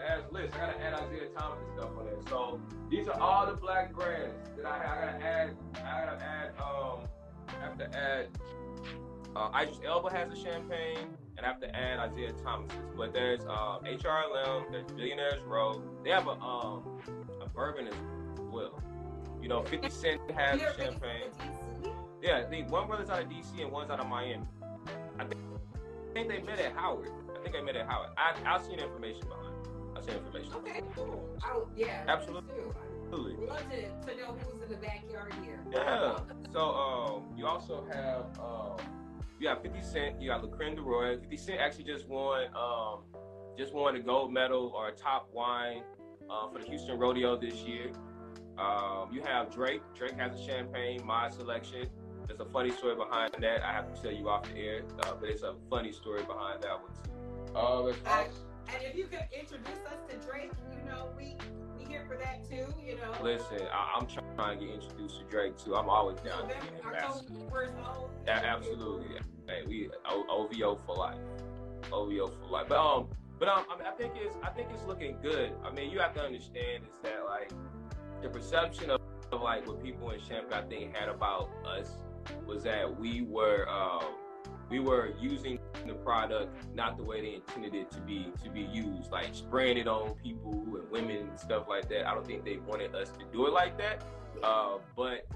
[0.04, 0.54] That has lists.
[0.54, 2.14] I gotta add Isaiah Thomas and stuff on there.
[2.28, 5.56] So these are all the black brands that I, I gotta add.
[5.76, 6.48] I gotta add.
[6.60, 7.08] Um,
[7.48, 8.28] I have to add.
[9.34, 12.76] Uh, Idris Elba has a champagne, and I have to add Isaiah Thomas's.
[12.96, 14.70] But there's um, HRLM.
[14.70, 15.80] There's Billionaires Row.
[16.04, 17.00] They have a um
[17.40, 17.94] a bourbon as
[18.52, 18.82] well.
[19.40, 21.30] You know, 50 Cent has champagne.
[22.22, 24.44] Yeah, I think one brother's out of DC and one's out of Miami.
[25.18, 25.40] I think,
[26.10, 27.08] I think they met at Howard.
[27.30, 28.10] I think they met at Howard.
[28.18, 29.53] I, I'll see the information behind.
[30.08, 30.12] It.
[30.14, 30.52] I'll see the information.
[30.56, 31.38] Okay, cool.
[31.42, 32.54] I would, yeah, Absolutely.
[32.54, 32.60] me.
[33.04, 33.46] Absolutely.
[33.46, 35.60] Love to, to know who's in the backyard here.
[35.72, 36.18] Yeah.
[36.52, 38.76] So um, you also have um,
[39.38, 40.20] you got 50 Cent.
[40.20, 41.18] You got Le Chemin du Roi.
[41.18, 43.00] 50 Cent actually just won um,
[43.58, 45.82] just won a gold medal or a top wine
[46.30, 47.92] uh, for the Houston Rodeo this year.
[48.58, 49.82] Um, you have Drake.
[49.94, 51.86] Drake has a champagne, my selection.
[52.26, 53.62] There's a funny story behind that.
[53.62, 56.62] I have to tell you off the air, uh, but it's a funny story behind
[56.62, 57.54] that one too.
[57.54, 58.30] Uh, there's I- also-
[58.68, 61.36] And if you could introduce us to Drake, you know, we
[61.76, 63.12] we here for that too, you know.
[63.22, 65.76] Listen, I, am trying to get introduced to Drake too.
[65.76, 67.34] I'm always down to get ambassador.
[68.26, 69.18] Yeah, absolutely.
[69.46, 71.18] Hey, we OVO for life.
[71.92, 72.66] OVO for life.
[72.68, 75.52] But um, but um, I, mean, I think it's I think it's looking good.
[75.64, 77.52] I mean, you have to understand is that like
[78.22, 79.00] the perception of,
[79.32, 81.98] of like what people in Champagne I think had about us
[82.46, 84.04] was that we were um,
[84.70, 88.62] we were using the product not the way they intended it to be to be
[88.62, 92.06] used, like spraying it on people and women and stuff like that.
[92.06, 94.04] I don't think they wanted us to do it like that.
[94.42, 95.26] Uh, but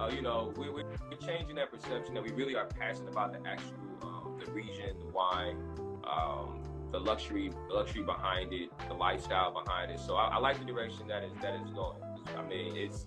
[0.00, 0.84] uh, you know, we, we're
[1.24, 5.12] changing that perception that we really are passionate about the actual um, the region, the
[5.12, 5.56] wine,
[6.04, 10.00] um, the luxury, luxury behind it, the lifestyle behind it.
[10.00, 11.98] So I, I like the direction that is that is going.
[12.36, 13.06] I mean, it's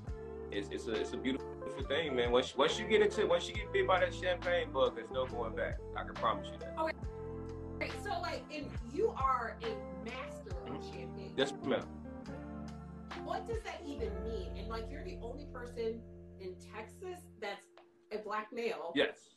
[0.51, 1.47] it's it's a it's a beautiful
[1.87, 2.31] thing, man.
[2.31, 5.25] Once once you get into once you get bit by that champagne bug, there's no
[5.25, 5.77] going back.
[5.95, 6.75] I can promise you that.
[6.79, 6.93] Okay.
[7.75, 10.91] okay so like, if you are a master of mm-hmm.
[10.91, 11.33] champagne.
[11.35, 11.85] Yes, ma'am.
[13.23, 14.57] What does that even mean?
[14.57, 16.01] And like, you're the only person
[16.39, 17.65] in Texas that's
[18.11, 18.91] a black male.
[18.95, 19.35] Yes.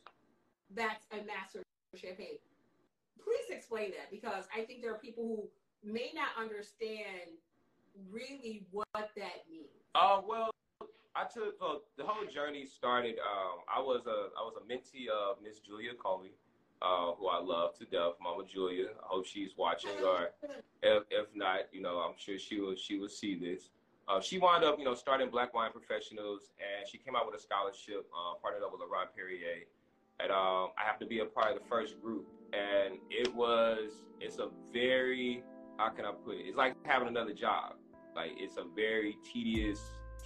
[0.74, 1.60] That's a master
[1.92, 2.38] of champagne.
[3.22, 7.38] Please explain that because I think there are people who may not understand
[8.10, 9.68] really what that means.
[9.94, 10.50] Oh uh, well,
[11.14, 13.16] I took uh, the whole journey started.
[13.18, 16.32] Um, I was a I was a mentee of Miss Julia Coney,
[16.80, 18.86] uh, who I love to death, Mama Julia.
[19.02, 20.30] I hope she's watching, or
[20.82, 23.70] if, if not, you know, I'm sure she will she will see this.
[24.08, 27.38] Uh, she wound up, you know, starting Black Wine Professionals, and she came out with
[27.38, 29.66] a scholarship, uh, partnered up with Laurent Perrier,
[30.18, 34.02] and um, I happened to be a part of the first group, and it was
[34.20, 35.44] it's a very
[35.76, 36.46] how can I put it?
[36.46, 37.74] It's like having another job.
[38.16, 39.80] Like it's a very tedious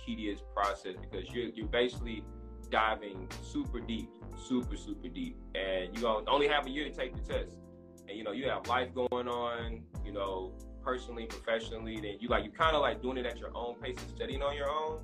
[0.06, 2.22] tedious process because you're you're basically
[2.70, 7.32] diving super deep, super super deep, and you only have a year to take the
[7.32, 7.56] test.
[8.08, 11.96] And you know you have life going on, you know, personally, professionally.
[11.96, 14.42] Then you like you kind of like doing it at your own pace and studying
[14.42, 15.00] on your own.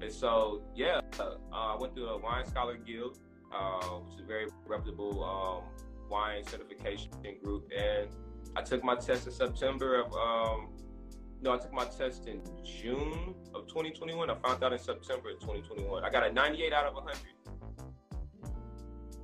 [0.00, 3.18] And so yeah, uh, I went through a wine scholar guild,
[3.54, 5.64] uh, which is a very reputable um,
[6.08, 7.10] wine certification
[7.42, 8.08] group, and
[8.56, 10.68] I took my test in September of um,
[11.46, 14.28] no, I took my test in June of 2021.
[14.28, 16.04] I found out in September of 2021.
[16.04, 17.18] I got a 98 out of 100.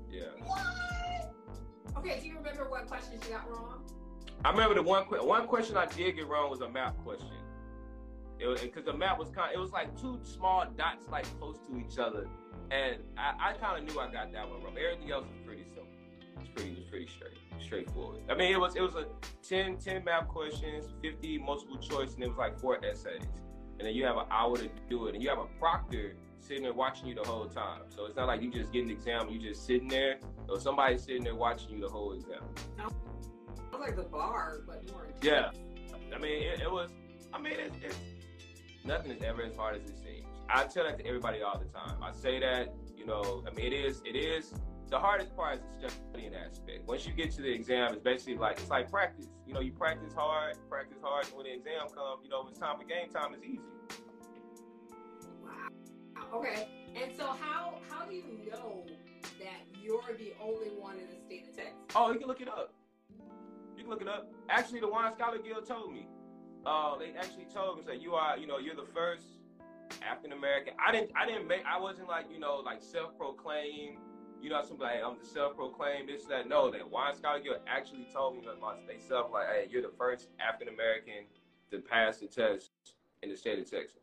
[0.08, 0.22] Yeah.
[0.44, 1.98] What?
[1.98, 3.82] Okay, do you remember what questions you got wrong?
[4.44, 7.28] I remember the one one question I did get wrong was a map question.
[8.38, 11.78] Because the map was kind, of, it was like two small dots like close to
[11.78, 12.26] each other,
[12.72, 14.74] and I, I kind of knew I got that one wrong.
[14.76, 15.91] Everything else was pretty simple.
[16.40, 18.20] It's pretty, it was pretty straight straightforward.
[18.28, 19.06] I mean, it was it was a
[19.42, 23.22] 10, 10 map questions, 50 multiple choice, and it was like four essays.
[23.78, 26.62] And then you have an hour to do it, and you have a proctor sitting
[26.62, 27.82] there watching you the whole time.
[27.88, 30.18] So it's not like you just get an exam, you just sitting there.
[30.46, 32.42] So somebody's sitting there watching you the whole exam.
[32.76, 32.94] Sounds
[33.80, 35.06] like the bar, but more.
[35.06, 35.24] Intense.
[35.24, 35.50] Yeah,
[36.14, 36.90] I mean, it, it was.
[37.32, 37.96] I mean, it's, it's
[38.84, 40.26] nothing is ever as hard as it seems.
[40.48, 42.02] I tell that to everybody all the time.
[42.02, 44.52] I say that, you know, I mean, it is, it is
[44.92, 46.86] the hardest part is the studying aspect.
[46.86, 49.26] Once you get to the exam, it's basically like it's like practice.
[49.46, 52.58] You know, you practice hard, practice hard, and when the exam comes, you know, it's
[52.58, 53.60] time for game time, it's easy.
[55.42, 56.38] Wow.
[56.38, 56.68] Okay.
[56.94, 58.84] And so how how do you know
[59.40, 61.74] that you're the only one in the state of Texas?
[61.96, 62.74] Oh, you can look it up.
[63.74, 64.30] You can look it up.
[64.50, 66.06] Actually, the Wine Scholar Guild told me.
[66.66, 69.24] Uh, they actually told me that you are, you know, you're the first
[70.06, 70.74] African American.
[70.78, 73.98] I didn't, I didn't make, I wasn't like, you know, like self-proclaimed
[74.42, 76.48] you know, somebody, hey, I'm the self-proclaimed this, that.
[76.48, 80.28] No, that Wine Scholar Guild actually told me about myself, like, hey, you're the first
[80.40, 81.24] African American
[81.70, 82.70] to pass the test
[83.22, 84.02] in the state of Texas.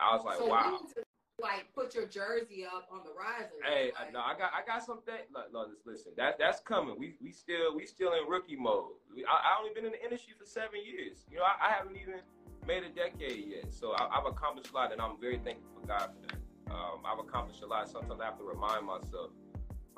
[0.00, 0.80] I was like, so wow.
[0.94, 1.02] To,
[1.42, 3.52] like put your jersey up on the riser.
[3.62, 5.20] Hey, like, no, I got I got something.
[5.34, 6.96] Look, no, listen, that that's coming.
[6.98, 8.96] We we still we still in rookie mode.
[9.14, 11.26] We, I, I only been in the industry for seven years.
[11.30, 12.24] You know, I, I haven't even
[12.66, 13.72] made a decade yet.
[13.72, 16.40] So I, have accomplished a lot, and I'm very thankful for God for that.
[16.72, 17.88] Um, I've accomplished a lot.
[17.88, 19.30] Sometimes I have to remind myself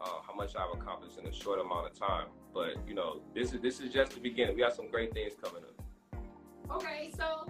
[0.00, 2.26] uh, how much I've accomplished in a short amount of time.
[2.54, 4.56] But you know, this is this is just the beginning.
[4.56, 6.76] We have some great things coming up.
[6.76, 7.46] Okay, so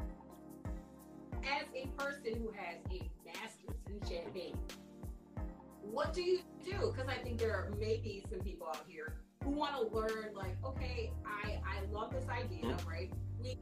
[1.45, 4.57] as a person who has a master's in champagne,
[5.83, 6.93] what do you do?
[6.93, 10.35] Because I think there may be some people out here who want to learn.
[10.35, 12.89] Like, okay, I I love this idea, mm-hmm.
[12.89, 13.13] right?
[13.41, 13.59] We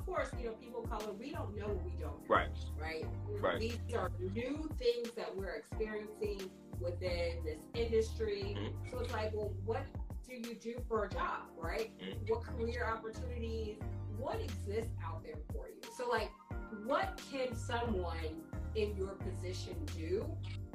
[0.00, 2.34] of course, you know, people color, we don't know what we don't know.
[2.34, 2.48] Right.
[2.80, 3.06] Right.
[3.40, 3.60] Right.
[3.60, 8.56] These are new things that we're experiencing within this industry.
[8.56, 8.90] Mm-hmm.
[8.90, 9.84] So it's like, well, what
[10.26, 11.92] do you do for a job, right?
[11.98, 12.32] Mm-hmm.
[12.32, 13.76] What career opportunities,
[14.16, 15.82] what exists out there for you?
[15.96, 16.30] So, like,
[16.84, 18.16] what can someone
[18.74, 20.24] in your position do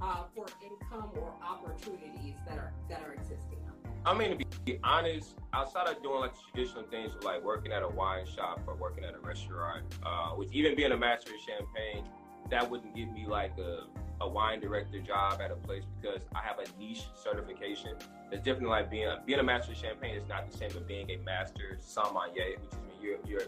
[0.02, 3.66] uh, for income or opportunities that are that are existing?
[4.06, 7.88] I mean, to be honest, outside of doing like traditional things like working at a
[7.88, 12.04] wine shop or working at a restaurant, uh, which even being a master of champagne,
[12.52, 13.86] that wouldn't give me like a,
[14.22, 17.96] a wine director job at a place because I have a niche certification.
[18.32, 20.84] It's different like being a, being a master of champagne is not the same as
[20.84, 23.48] being a master sommelier, which is when you're, you're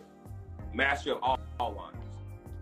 [0.73, 1.97] master of all, all wines,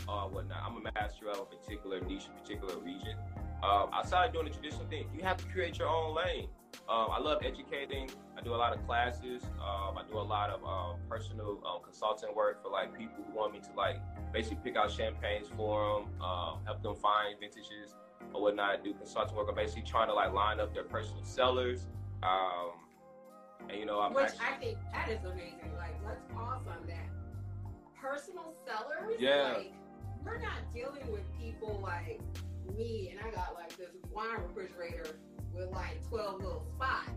[0.10, 0.58] uh, whatnot.
[0.66, 3.16] I'm a master of a particular niche, a particular region.
[3.64, 6.50] Um, outside of doing the traditional thing, you have to create your own lane.
[6.90, 8.10] Um, I love educating.
[8.38, 9.44] I do a lot of classes.
[9.60, 13.36] Um, I do a lot of um, personal um, consulting work for like people who
[13.36, 13.98] want me to like
[14.34, 17.96] basically pick out champagnes for them, um, help them find vintages
[18.34, 18.80] or whatnot.
[18.80, 19.48] I do consulting work.
[19.50, 21.88] I'm basically trying to like line up their personal cellars.
[22.24, 22.72] Um,
[23.70, 25.72] and you know, I'm Which actually, I think that is amazing.
[25.78, 27.08] Like, let's pause on that.
[28.00, 29.54] Personal cellars, Yeah.
[29.58, 29.74] like,
[30.24, 32.22] we're not dealing with people like
[32.74, 35.20] me, and I got like this wine refrigerator
[35.54, 37.10] with like 12 little spots.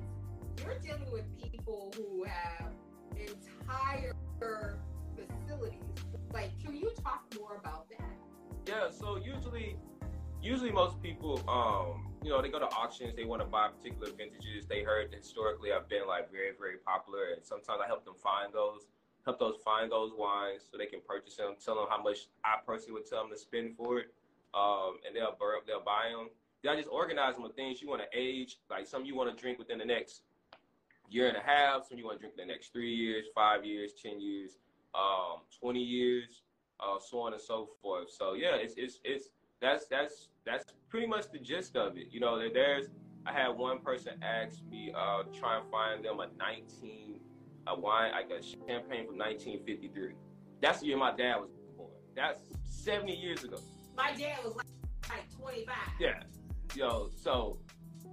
[0.63, 2.73] You're dealing with people who have
[3.17, 4.15] entire
[5.17, 5.81] facilities.
[6.33, 8.11] Like, can you talk more about that?
[8.67, 9.77] Yeah, so usually,
[10.43, 13.15] usually most people, um, you know, they go to auctions.
[13.17, 14.67] They want to buy particular vintages.
[14.67, 18.53] They heard historically I've been like very, very popular, and sometimes I help them find
[18.53, 18.87] those,
[19.25, 21.55] help those find those wines so they can purchase them.
[21.65, 24.15] Tell them how much I personally would tell them to spend for it,
[24.55, 26.29] um, and they'll they'll buy them.
[26.63, 29.35] Then I just organize them with things you want to age, like some you want
[29.35, 30.23] to drink within the next
[31.11, 33.65] year and a half, some you want to drink in the next three years, five
[33.65, 34.59] years, ten years,
[34.95, 36.43] um, twenty years,
[36.81, 38.11] uh, so on and so forth.
[38.11, 39.29] So yeah, it's it's it's
[39.61, 42.09] that's that's that's pretty much the gist of it.
[42.11, 42.87] You know, there- there's
[43.27, 47.21] I had one person ask me uh try and find them a 19
[47.67, 50.15] a wine like a champagne from 1953.
[50.63, 51.91] That's the year my dad was born.
[52.17, 53.59] That's 70 years ago.
[53.99, 54.67] My dad was like,
[55.11, 55.75] like 25.
[55.99, 56.23] Yeah.
[56.77, 57.59] Yo, so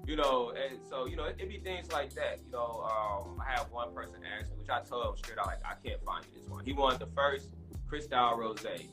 [0.07, 2.39] you know, and so you know, it, it be things like that.
[2.43, 5.45] You know, um, I have one person ask me, which I told him straight out,
[5.45, 6.65] like, I can't find you this one.
[6.65, 7.51] He wanted the first
[7.87, 8.87] Cristal Rosé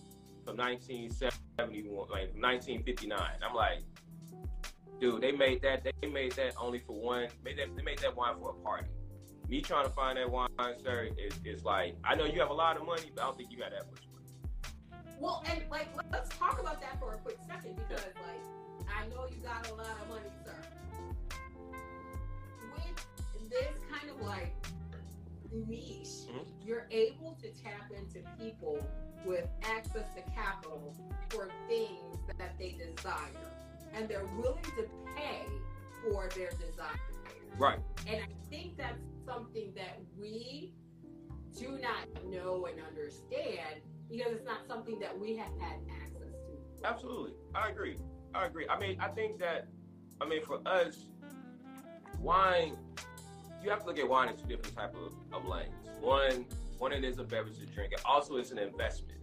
[0.45, 3.19] from 1971, like 1959.
[3.19, 3.79] I'm like,
[5.01, 5.85] dude, they made that.
[5.85, 7.29] They made that only for one.
[7.43, 7.75] Made that.
[7.75, 8.89] They made that wine for a party.
[9.49, 10.49] Me trying to find that wine,
[10.85, 13.37] sir, is, is like, I know you have a lot of money, but I don't
[13.39, 14.12] think you got that much.
[15.23, 19.29] Well, and like, let's talk about that for a quick second because, like, I know
[19.31, 20.57] you got a lot of money, sir.
[22.75, 24.53] With this kind of like
[25.53, 26.45] niche, Mhm.
[26.67, 28.85] you're able to tap into people
[29.25, 30.93] with access to capital
[31.29, 33.53] for things that they desire,
[33.93, 35.47] and they're willing to pay
[36.03, 36.99] for their desire.
[37.57, 37.79] Right.
[38.09, 40.75] And I think that's something that we
[41.57, 46.87] do not know and understand because it's not something that we have had access to.
[46.87, 47.33] Absolutely.
[47.55, 47.97] I agree.
[48.35, 48.67] I agree.
[48.69, 49.69] I mean, I think that,
[50.21, 51.07] I mean, for us,
[52.19, 52.77] wine,
[53.63, 55.71] you have to look at wine in two different type of, of lanes.
[56.01, 56.47] One,
[56.79, 57.93] one, it is a beverage to drink.
[57.93, 59.19] It also is an investment.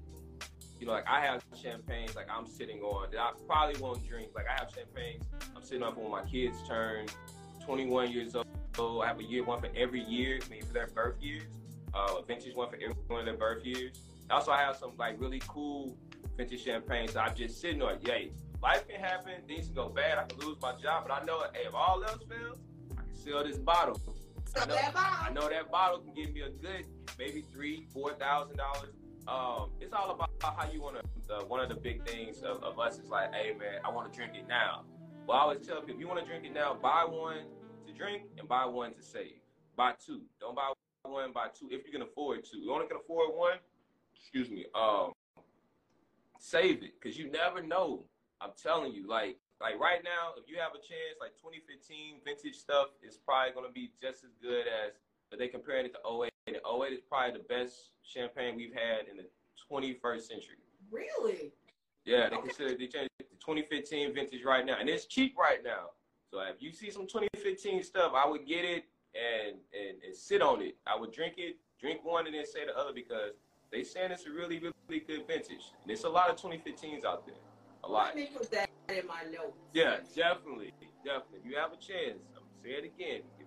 [0.79, 4.29] You know, like I have champagnes, like I'm sitting on that I probably won't drink.
[4.33, 7.07] Like I have champagnes I'm sitting on when my kids turn
[7.65, 8.47] 21 years old.
[8.75, 11.43] So I have a year one for every year, I mean, for their birth years.
[11.93, 13.99] Uh, a vintage one for every one of their birth years.
[14.29, 15.97] Also, I have some like really cool
[16.37, 17.99] vintage champagnes that I'm just sitting on.
[18.05, 21.25] Yay, life can happen, things can go bad, I can lose my job, but I
[21.25, 22.59] know, hey, if all else fails,
[22.97, 23.99] I can sell this bottle.
[24.45, 26.85] So I know, that I bottle, know that bottle can give me a good,
[27.17, 28.95] maybe three, four thousand dollars.
[29.27, 31.03] Um, it's all about how you want to.
[31.31, 34.11] Uh, one of the big things of, of us is like, hey man, I want
[34.11, 34.83] to drink it now.
[35.27, 37.45] Well, I always tell people, if you want to drink it now, buy one
[37.85, 39.37] to drink and buy one to save.
[39.75, 40.21] Buy two.
[40.39, 42.57] Don't buy one, buy two if you can afford two.
[42.57, 43.57] You only can afford one.
[44.19, 44.65] Excuse me.
[44.75, 45.11] Um,
[46.39, 48.03] save it because you never know.
[48.41, 52.55] I'm telling you, like like right now, if you have a chance, like 2015 vintage
[52.55, 54.93] stuff is probably gonna be just as good as
[55.29, 56.31] but they comparing it to 08.
[56.47, 59.25] And 08 is probably the best champagne we've had in the
[59.69, 60.57] 21st century.
[60.89, 61.51] really?
[62.05, 62.47] Yeah, they Okay.
[62.47, 65.91] consider they changed it to 2015 vintage right now, and it's cheap right now.
[66.31, 70.41] So if you see some 2015 stuff, I would get it and and, and sit
[70.41, 70.77] on it.
[70.87, 73.33] I would drink it, drink one, and then say the other because
[73.71, 75.71] they saying it's a really really good vintage.
[75.81, 77.35] And there's a lot of 2015s out there,
[77.83, 78.07] a lot.
[78.07, 79.57] Let me put that in my notes.
[79.73, 81.39] Yeah, definitely, definitely.
[81.43, 83.21] If you have a chance, I'm gonna say it again.
[83.39, 83.45] If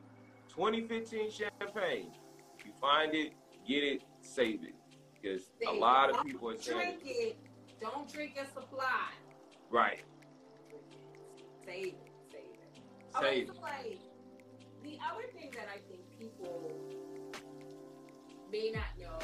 [0.54, 2.10] 2015 champagne,
[2.58, 3.32] if you find it,
[3.66, 4.74] get it, save it,
[5.20, 6.16] because a lot it.
[6.16, 7.36] of people are saying Drink it.
[7.80, 9.08] Don't drink a supply.
[9.70, 10.02] right,
[11.64, 11.94] Save it.
[12.30, 12.80] Save it.
[13.12, 13.48] save Okay, it.
[13.48, 13.98] so like
[14.84, 16.70] the other thing that I think people
[18.52, 19.18] may not know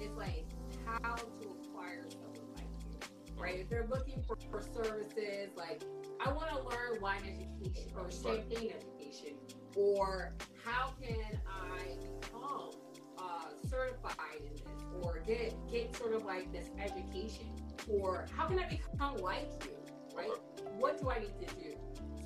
[0.00, 0.46] is like
[0.86, 3.60] how to acquire someone like you, right?
[3.60, 5.82] If they're looking for, for services, like
[6.24, 9.36] I want to learn wine education or champagne education,
[9.76, 10.34] or
[10.64, 12.70] how can I become
[13.18, 17.46] uh, certified in this or get get sort of like this education
[17.88, 19.76] or how can I become like you,
[20.16, 20.30] right?
[20.78, 21.74] What do I need to do?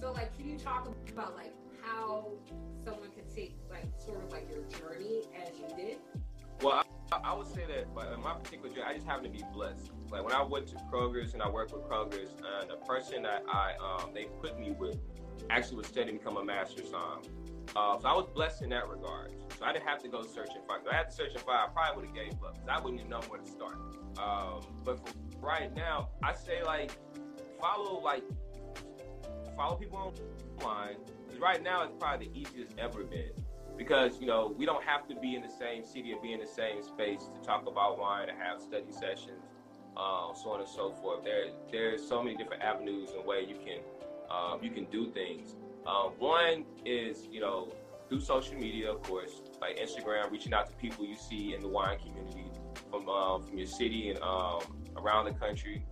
[0.01, 1.53] So like, can you talk about like
[1.83, 2.33] how
[2.85, 5.99] someone could take like sort of like your journey as you did?
[6.63, 6.83] Well,
[7.13, 9.45] I, I would say that, but in my particular journey, I just happen to be
[9.53, 9.91] blessed.
[10.11, 13.45] Like when I went to Kroger's and I worked with Kroger's, and the person that
[13.49, 14.99] I um, they put me with
[15.51, 17.23] actually was studying to become a master's um,
[17.77, 19.33] uh, so I was blessed in that regard.
[19.59, 20.83] So I didn't have to go search and find.
[20.85, 22.81] If I had to search and find, I probably would have gave up because I
[22.81, 23.77] wouldn't even know where to start.
[24.19, 26.93] Um, but for right now, I say like
[27.61, 28.25] follow like
[29.57, 30.15] follow people
[30.61, 30.97] online
[31.27, 33.31] because right now it's probably the easiest ever been
[33.79, 36.41] because you know we don't have to be in the same city or be in
[36.41, 39.47] the same space to talk about wine and have study sessions,
[39.97, 41.25] uh, so on and so forth.
[41.25, 43.79] There, there's so many different avenues and ways you can
[44.31, 45.55] um, you can do things.
[45.87, 47.73] Um, one is, you know,
[48.09, 51.69] through social media, of course, like Instagram, reaching out to people you see in the
[51.69, 52.51] wine community
[52.91, 54.61] from um, from your city and um,
[54.97, 55.85] around the country.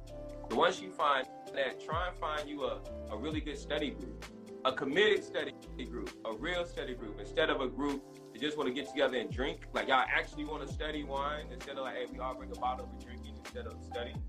[0.49, 2.81] The once you find that, try and find you a,
[3.11, 4.25] a really good study group,
[4.67, 5.53] a committed study
[5.89, 8.03] group, a real study group, instead of a group
[8.33, 9.69] that just want to get together and drink.
[9.73, 12.59] Like y'all actually want to study wine instead of like, hey, we all bring a
[12.59, 14.21] bottle, we drinking instead of studying,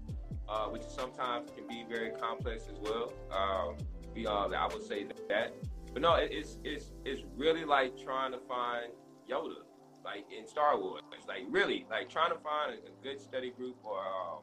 [0.47, 3.11] uh, which sometimes can be very complex as well.
[3.31, 3.77] Um,
[4.25, 5.53] uh, I would say that.
[5.91, 8.91] But no, it, it's it's it's really like trying to find
[9.29, 9.63] Yoda,
[10.05, 11.01] like in Star Wars.
[11.17, 14.39] It's like really like trying to find a, a good study group or um,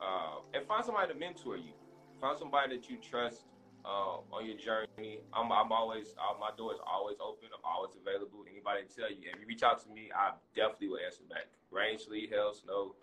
[0.00, 1.72] uh, and find somebody to mentor you.
[2.20, 3.44] Find somebody that you trust
[3.84, 5.20] uh, on your journey.
[5.32, 7.48] I'm, I'm always uh, my door is always open.
[7.52, 8.44] I'm always available.
[8.50, 11.46] Anybody tell you if you reach out to me, I definitely will answer back.
[11.70, 12.94] Rain, sleet, hell, snow.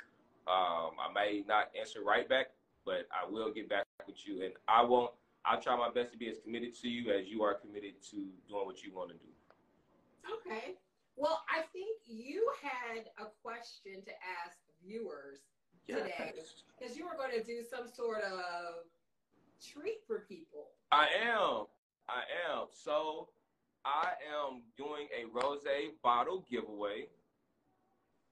[0.48, 2.48] Um, I may not answer right back,
[2.86, 5.12] but I will get back with you, and I won't
[5.46, 8.16] I'll try my best to be as committed to you as you are committed to
[8.48, 9.32] doing what you want to do.
[10.30, 10.76] Okay.
[11.16, 14.12] Well, I think you had a question to
[14.46, 15.40] ask viewers
[15.88, 16.02] yes.
[16.02, 16.34] today
[16.78, 18.86] because you were going to do some sort of
[19.62, 20.68] treat for people.
[20.92, 21.66] I am.
[22.10, 22.68] I am.
[22.72, 23.30] So
[23.86, 25.66] I am doing a rose
[26.04, 27.08] bottle giveaway.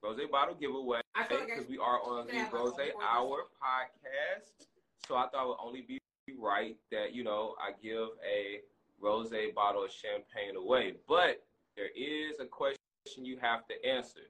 [0.03, 2.73] Rose bottle giveaway because we are on the Rose
[3.03, 4.67] Hour podcast.
[5.07, 5.99] So I thought it would only be
[6.39, 8.61] right that, you know, I give a
[9.01, 10.93] rose bottle of champagne away.
[11.07, 11.43] But
[11.75, 12.77] there is a question
[13.17, 14.21] you have to answer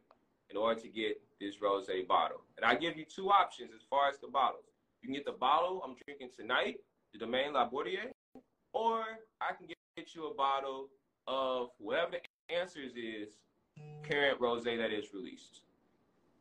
[0.49, 2.41] in order to get this rose bottle.
[2.57, 4.65] And I give you two options as far as the bottles.
[5.01, 6.77] You can get the bottle I'm drinking tonight,
[7.13, 8.11] the Domaine La Bouteille,
[8.73, 9.03] or
[9.41, 10.87] I can get you a bottle
[11.27, 13.29] of whatever the answers is
[14.03, 15.61] current rose that is released.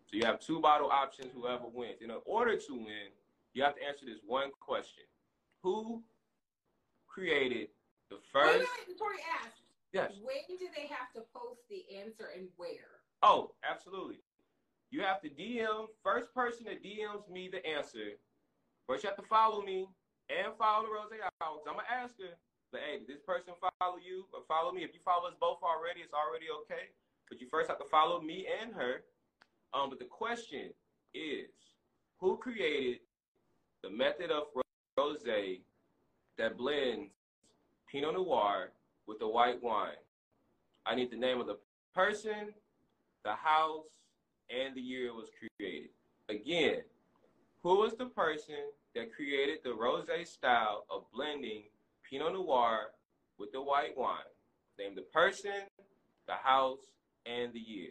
[0.06, 2.00] So you have two bottle options, whoever wins.
[2.00, 3.12] In order to win,
[3.52, 5.04] you have to answer this one question
[5.62, 6.02] who
[7.06, 7.68] created
[8.10, 8.58] the first?
[8.58, 9.56] Wait, wait, before you ask,
[9.92, 10.12] yes.
[10.22, 13.02] When do they have to post the answer and where?
[13.22, 14.20] Oh, absolutely.
[14.90, 18.16] You have to DM first person that DMs me the answer.
[18.86, 19.86] First, you have to follow me
[20.28, 21.60] and follow the Rose Hour.
[21.66, 22.36] I'm gonna ask her,
[22.72, 24.84] but hey, did this person follow you or follow me?
[24.84, 26.92] If you follow us both already, it's already okay.
[27.28, 29.04] But you first have to follow me and her.
[29.74, 30.70] Um, but the question
[31.14, 31.48] is,
[32.20, 33.00] who created
[33.82, 34.44] the method of
[34.98, 35.60] rosé
[36.36, 37.12] that blends
[37.90, 38.72] Pinot Noir
[39.06, 40.00] with the white wine.
[40.86, 41.58] I need the name of the
[41.94, 42.52] person,
[43.24, 43.86] the house,
[44.50, 45.90] and the year it was created.
[46.28, 46.82] Again,
[47.62, 51.64] who was the person that created the rosé style of blending
[52.08, 52.92] Pinot Noir
[53.38, 54.30] with the white wine?
[54.78, 55.66] Name the person,
[56.26, 56.86] the house,
[57.26, 57.90] and the year.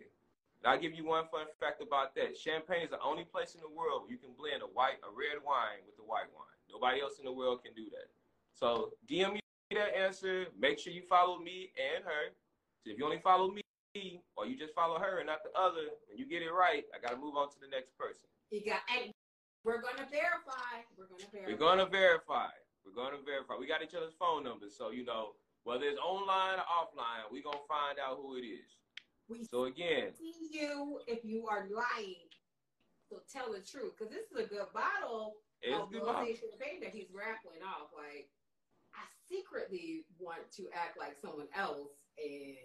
[0.63, 2.38] And I'll give you one fun fact about that.
[2.38, 5.11] Champagne is the only place in the world where you can blend a white, a
[5.11, 6.57] red wine with the white wine.
[6.72, 8.07] Nobody else in the world can do that.
[8.53, 9.41] So DM me
[9.72, 10.47] that answer.
[10.57, 12.32] Make sure you follow me and her.
[12.84, 13.61] So if you only follow me
[14.36, 16.99] or you just follow her and not the other, when you get it right, I
[17.01, 18.30] got to move on to the next person.
[18.49, 18.82] You got.
[19.68, 20.80] We're gonna verify.
[20.95, 21.51] We're gonna verify.
[21.51, 22.55] We're gonna verify.
[22.88, 23.59] We're gonna verify.
[23.59, 25.36] We got each other's phone numbers, so you know
[25.68, 28.80] whether it's online or offline, we're gonna find out who it is.
[29.28, 32.32] We so again, see you if you are lying.
[33.11, 37.11] So tell the truth, because this is a good bottle it's of champagne that he's
[37.11, 37.91] raffling off.
[37.91, 38.32] Like,
[38.95, 42.55] I secretly want to act like someone else and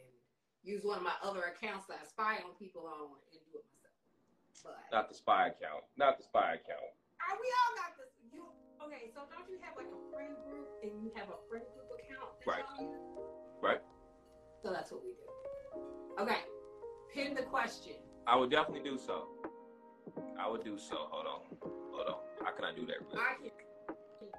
[0.63, 3.72] use one of my other accounts that I spy on people on and do it.
[4.63, 5.85] But not the spy account.
[5.97, 6.91] Not the spy account.
[7.23, 8.11] Are we all got this?
[8.33, 8.47] You,
[8.87, 11.91] okay, so don't you have like a friend group and you have a friend group
[11.99, 12.31] account?
[12.47, 12.67] Right.
[13.63, 13.83] Right.
[14.63, 16.23] So that's what we do.
[16.23, 16.43] Okay.
[17.15, 17.97] Pin the question.
[18.27, 19.29] I would definitely do so.
[20.39, 21.09] I would do so.
[21.11, 21.41] Hold on.
[21.93, 22.21] Hold on.
[22.45, 22.97] How can I do that?
[23.07, 23.51] Really I can.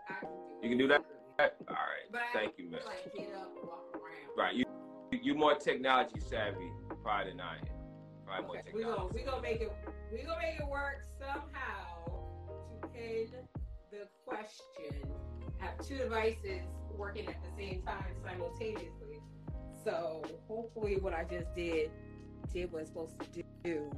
[0.09, 1.03] I can do you can do that.
[1.39, 2.07] All right.
[2.11, 2.81] But Thank you, man.
[2.85, 4.37] Like get up, walk around.
[4.37, 4.55] Right.
[4.55, 4.65] You
[5.11, 6.71] you more technology savvy
[7.03, 7.82] probably than I am.
[8.25, 9.71] Probably Okay, we gonna we gonna make it
[10.11, 12.05] we gonna make it work somehow
[12.81, 13.27] to pin
[13.91, 15.09] the question.
[15.59, 16.61] Have two devices
[16.97, 19.21] working at the same time simultaneously.
[19.83, 21.91] So hopefully, what I just did
[22.53, 23.89] did what it's supposed to do.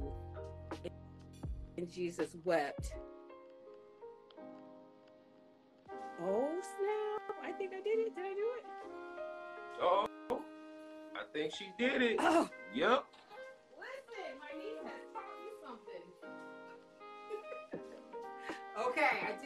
[1.76, 2.92] And Jesus wept.
[6.22, 7.36] Oh snap!
[7.44, 8.14] I think I did it.
[8.16, 8.64] Did I do it?
[9.80, 12.16] Oh, I think she did it.
[12.18, 13.04] Oh, Yep.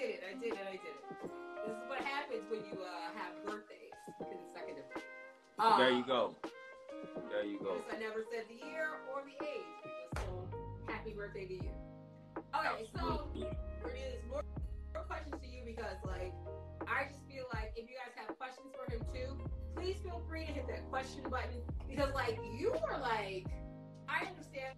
[0.01, 0.23] Did it.
[0.25, 0.65] I did it.
[0.65, 1.05] I did it.
[1.69, 5.05] This is what happens when you uh, have birthdays consecutively.
[5.59, 6.35] Uh, There you go.
[7.29, 7.77] There you go.
[7.93, 9.77] I never said the year or the age.
[10.25, 10.49] Told
[10.89, 11.73] happy birthday to you.
[12.57, 13.29] Okay, so
[14.29, 14.43] more,
[14.95, 16.33] more questions to you because, like,
[16.89, 19.37] I just feel like if you guys have questions for him too,
[19.77, 23.47] please feel free to hit that question button because, like, you are like,
[24.09, 24.75] I understand,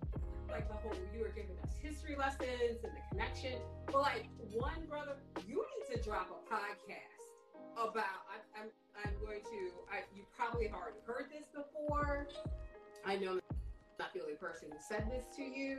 [0.52, 4.86] like, the whole you are giving us history lessons and the connection, but like, one
[4.88, 5.16] brother,
[5.48, 7.22] you need to drop a podcast
[7.76, 8.28] about.
[8.28, 8.68] I, I'm
[9.04, 9.58] I'm going to.
[9.90, 12.28] I, you probably have already heard this before.
[13.04, 13.40] I know I'm
[13.98, 15.78] not the only person who said this to you.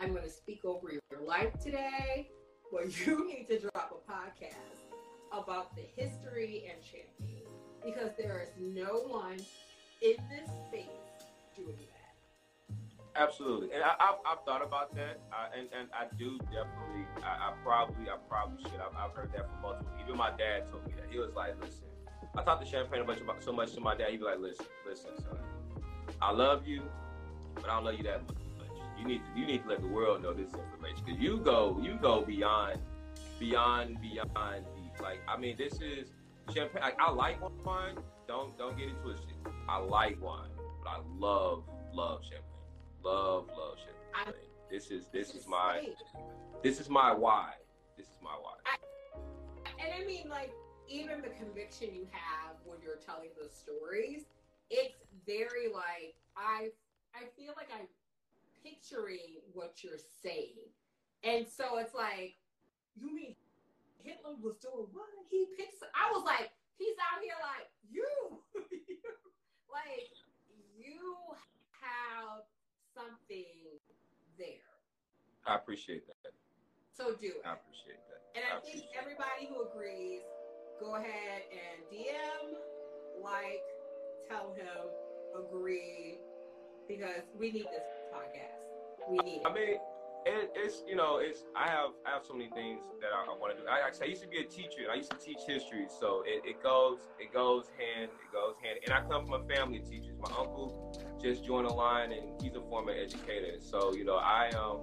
[0.00, 2.30] I'm going to speak over your life today,
[2.72, 4.54] but you need to drop a podcast
[5.32, 7.46] about the history and champagne
[7.84, 9.38] because there is no one
[10.02, 10.86] in this space
[11.56, 11.89] doing that.
[13.16, 15.20] Absolutely, and I, I've, I've thought about that,
[15.56, 17.06] and and I do definitely.
[17.22, 18.80] I, I probably, I probably should.
[18.80, 19.92] I've, I've heard that from multiple.
[20.02, 21.10] Even my dad told me that.
[21.10, 21.84] He was like, "Listen,
[22.36, 24.10] I talked to Champagne a bunch about so much to my dad.
[24.10, 25.38] He'd be like, "Listen, listen, son,
[26.22, 26.82] I love you,
[27.56, 28.36] but I don't love you that much.
[28.98, 31.80] You need to, you need to let the world know this information because you go,
[31.82, 32.78] you go beyond,
[33.38, 35.00] beyond, beyond deep.
[35.02, 36.10] Like, I mean, this is
[36.54, 36.82] champagne.
[36.82, 37.96] Like, I like wine.
[38.28, 39.34] Don't don't get it twisted.
[39.68, 40.50] I like wine,
[40.84, 42.49] but I love, love champagne.
[43.02, 44.34] Love, love champagne.
[44.70, 45.88] This is this is my
[46.62, 47.52] this is my why.
[47.96, 48.54] This is my why.
[49.82, 50.52] And I mean, like,
[50.88, 54.24] even the conviction you have when you're telling those stories,
[54.68, 54.94] it's
[55.26, 56.68] very like I
[57.14, 57.88] I feel like I'm
[58.62, 60.68] picturing what you're saying.
[61.24, 62.36] And so it's like,
[62.96, 63.34] you mean
[64.02, 65.08] Hitler was doing what?
[65.30, 68.06] He picks I was like, he's out here like, you
[69.72, 70.12] like
[70.76, 71.16] you
[71.80, 72.44] have
[72.94, 73.60] something
[74.38, 74.70] there.
[75.46, 76.32] I appreciate that.
[76.92, 77.42] So do it.
[77.46, 78.20] I appreciate that.
[78.36, 80.22] And I think everybody who agrees,
[80.78, 82.56] go ahead and DM,
[83.22, 83.64] like,
[84.28, 84.90] tell him,
[85.34, 86.18] agree,
[86.88, 88.66] because we need this podcast.
[89.10, 89.78] We need I mean,
[90.26, 93.36] it, it's you know, it's I have I have so many things that I, I
[93.38, 93.68] want to do.
[93.68, 94.90] I, I used to be a teacher.
[94.90, 98.78] I used to teach history, so it, it goes it goes hand it goes hand.
[98.84, 100.16] And I come from a family of teachers.
[100.20, 100.92] My uncle
[101.22, 103.58] just joined the line, and he's a former educator.
[103.60, 104.80] So you know, I um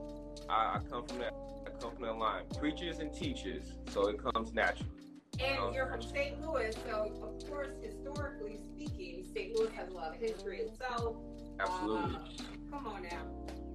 [0.50, 1.34] I, I come from that
[1.66, 2.44] I come from that line.
[2.58, 4.92] Preachers and teachers, so it comes naturally.
[5.40, 6.42] And you're from St.
[6.42, 9.56] Louis, so of course, historically speaking, St.
[9.56, 11.16] Louis has a lot of history itself.
[11.60, 12.16] Absolutely.
[12.16, 13.67] Uh, come on now.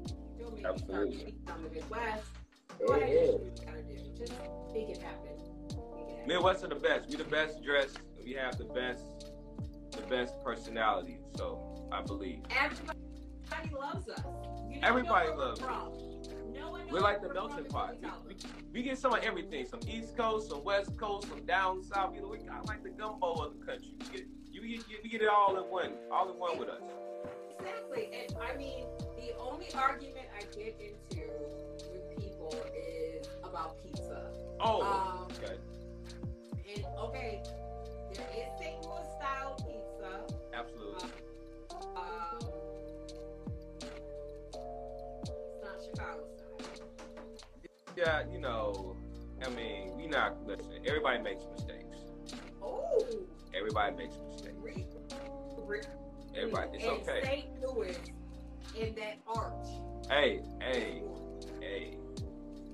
[0.42, 1.16] Don't make Absolutely.
[1.16, 2.26] me start the Midwest.
[2.86, 3.96] Go ahead and do what you gotta do.
[4.18, 4.32] Just
[4.74, 5.36] make it happen.
[6.16, 6.26] Make.
[6.26, 7.08] Midwest are the best.
[7.08, 7.98] We the best dressed.
[8.24, 9.30] We have the best
[9.92, 11.20] the best personalities.
[11.36, 12.40] So I believe.
[12.50, 14.20] Everybody loves us.
[14.68, 15.92] You don't Everybody loves we're from.
[16.54, 17.96] No We're like the melting pot.
[18.00, 18.34] We, we we,
[18.72, 19.66] we get some of everything.
[19.66, 22.14] Some East Coast, some West Coast, some down south.
[22.14, 23.94] You know, we got like the gumbo of the country.
[23.98, 26.82] We get, you get, we get it all in one, all in one with us.
[27.58, 28.08] Exactly.
[28.12, 28.86] And I mean,
[29.22, 31.26] the only argument I get into
[31.92, 34.30] with people is about pizza.
[34.60, 35.56] Oh, Um, okay,
[36.74, 37.42] And okay,
[38.12, 38.82] there is St.
[38.84, 40.34] Louis style pizza.
[40.52, 41.08] absolutely.
[41.96, 42.38] Um,
[45.22, 46.58] it's not Chicago style.
[47.96, 48.96] Yeah, you know,
[49.44, 50.66] I mean, we not listen.
[50.86, 51.96] Everybody makes mistakes.
[52.60, 53.04] Oh,
[53.54, 54.56] Everybody makes mistakes.
[56.34, 57.20] Everybody, it's and okay.
[57.22, 57.60] St.
[57.62, 57.96] Louis
[58.78, 59.68] in that arch.
[60.08, 61.02] Hey, hey,
[61.60, 61.96] hey.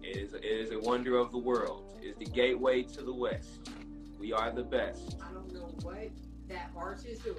[0.02, 1.92] It is, it is a wonder of the world.
[2.00, 3.70] It is the gateway to the West.
[4.18, 5.16] We are the best.
[5.22, 6.10] I don't know what
[6.48, 7.36] that arch is doing.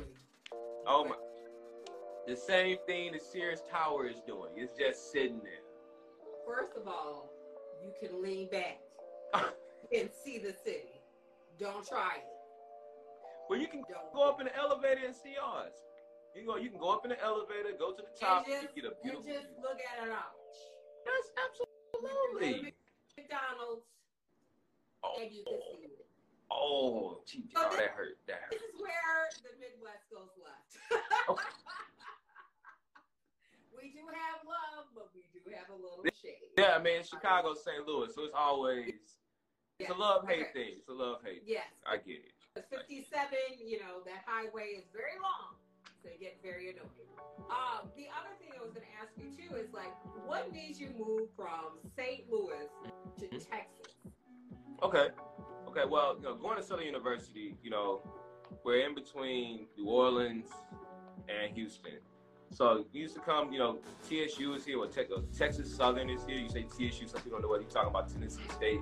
[0.86, 1.16] Oh my.
[2.28, 4.52] The same thing the Sears Tower is doing.
[4.56, 5.64] It's just sitting there.
[6.46, 7.32] First of all,
[7.84, 8.80] you can lean back
[9.92, 11.02] and see the city.
[11.60, 12.24] Don't try it.
[13.50, 14.14] Well, you can Don't.
[14.14, 15.74] go up in the elevator and see ours.
[16.36, 18.76] You go, you can go up in the elevator, go to the top, and just,
[18.76, 19.58] get a and beautiful just view.
[19.62, 20.58] look at an arch.
[21.06, 22.74] Yes, absolutely.
[23.18, 23.86] McDonald's,
[25.02, 26.06] Oh, and you can see it.
[26.52, 28.18] oh, gee, So oh, this- that hurt.
[28.28, 30.76] That This is where the Midwest goes left.
[31.30, 31.44] Okay.
[33.76, 36.52] we do have love, but we do have a little shade.
[36.58, 37.88] Yeah, I mean, Chicago, St.
[37.88, 38.94] Louis, so it's always
[39.80, 39.94] it's Yeah.
[39.94, 40.54] a love hate Okay.
[40.54, 40.74] thing.
[40.80, 41.44] It's a love hate.
[41.46, 41.66] Yes.
[41.88, 42.34] I get it.
[42.70, 43.08] 57,
[43.64, 45.56] you know, that highway is very long,
[46.06, 46.90] it gets very annoying.
[47.50, 49.94] Um, the other thing I was going to ask you too is like,
[50.26, 52.30] what made you move from St.
[52.32, 52.68] Louis
[53.20, 53.50] to Mhm.
[53.50, 53.96] Texas?
[54.84, 55.10] Okay.
[55.68, 55.86] Okay.
[55.86, 58.02] Well, you know, going to Southern University, you know,
[58.64, 60.50] we're in between New Orleans
[61.28, 62.00] and Houston.
[62.52, 65.06] So we used to come, you know, TSU is here, or Te-
[65.38, 66.38] Texas Southern is here.
[66.38, 68.82] You say TSU, some people don't know whether you're talking about Tennessee State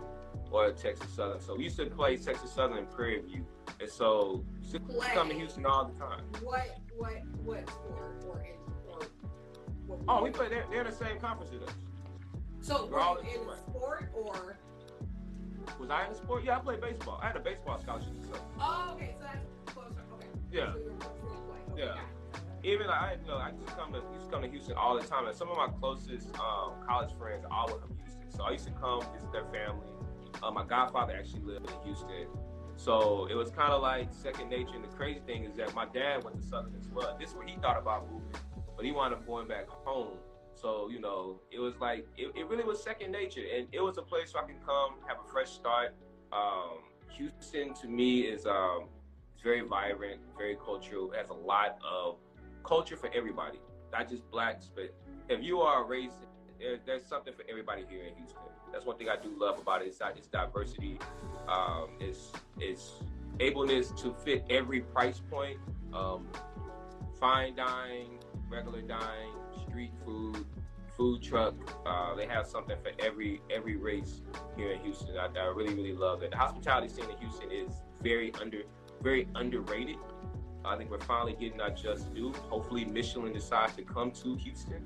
[0.51, 1.41] or Texas Southern.
[1.41, 3.45] So we used to play Texas Southern in Prairie View.
[3.81, 5.07] And so we used to Play.
[5.13, 6.23] come to Houston all the time.
[6.41, 8.99] What, what, what sport or in, or
[9.87, 11.75] what Oh, we play, they're, they're the same conference as us.
[12.61, 14.57] So we're all in the sport or?
[15.79, 16.43] Was I in the sport?
[16.43, 17.19] Yeah, I played baseball.
[17.21, 18.13] I had a baseball scholarship.
[18.23, 18.39] So.
[18.59, 20.01] Oh, okay, so that's closer.
[20.15, 20.27] Okay.
[20.51, 20.73] Yeah.
[20.73, 21.73] So were.
[21.73, 21.95] Okay, Yeah.
[22.63, 24.75] even like I, you know, I used to come to used to come to Houston
[24.75, 28.31] all the time, and some of my closest um, college friends are all from Houston.
[28.35, 29.85] So I used to come visit their family.
[30.41, 32.27] Uh, my godfather actually lived in Houston,
[32.77, 34.75] so it was kind of like second nature.
[34.75, 37.17] And the crazy thing is that my dad went to Southern as well.
[37.19, 38.27] This is what he thought about moving,
[38.75, 40.17] but he wound up going back home.
[40.53, 43.97] So you know, it was like it, it really was second nature, and it was
[43.97, 45.95] a place where I can come have a fresh start.
[46.31, 46.79] Um,
[47.17, 48.89] Houston to me is um,
[49.43, 51.11] very vibrant, very cultural.
[51.11, 52.17] It has a lot of
[52.63, 53.59] culture for everybody,
[53.91, 54.93] not just blacks, but
[55.29, 56.13] if you are a race,
[56.59, 58.41] there, there's something for everybody here in Houston.
[58.71, 59.87] That's one thing I do love about it.
[59.87, 60.99] It's, it's diversity.
[61.47, 62.93] Um, it's it's
[63.39, 65.57] ableness to fit every price point.
[65.93, 66.27] Um,
[67.19, 69.33] fine dining, regular dining,
[69.67, 70.45] street food,
[70.95, 71.55] food truck.
[71.85, 74.21] Uh, they have something for every every race
[74.55, 75.17] here in Houston.
[75.17, 76.31] I, I really really love it.
[76.31, 78.63] The hospitality scene in Houston is very under
[79.01, 79.97] very underrated.
[80.65, 82.33] I think we're finally getting our just due.
[82.49, 84.83] Hopefully, Michelin decides to come to Houston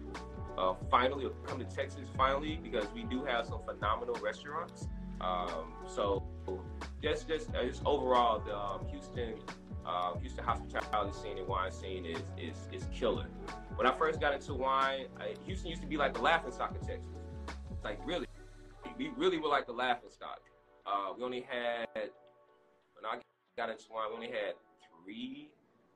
[0.58, 4.88] uh, finally, come to Texas finally, because we do have some phenomenal restaurants.
[5.22, 6.24] Um, so,
[7.02, 9.36] just just uh, just overall, the um, Houston
[9.86, 13.28] uh, Houston hospitality scene and wine scene is is is killer.
[13.76, 16.72] When I first got into wine, I, Houston used to be like the laughing stock
[16.72, 17.06] of Texas.
[17.84, 18.28] Like really,
[18.97, 20.41] we really were like the laughing stock.
[20.86, 23.18] Uh, we only had when I
[23.58, 24.56] got into wine, we only had
[25.04, 25.49] three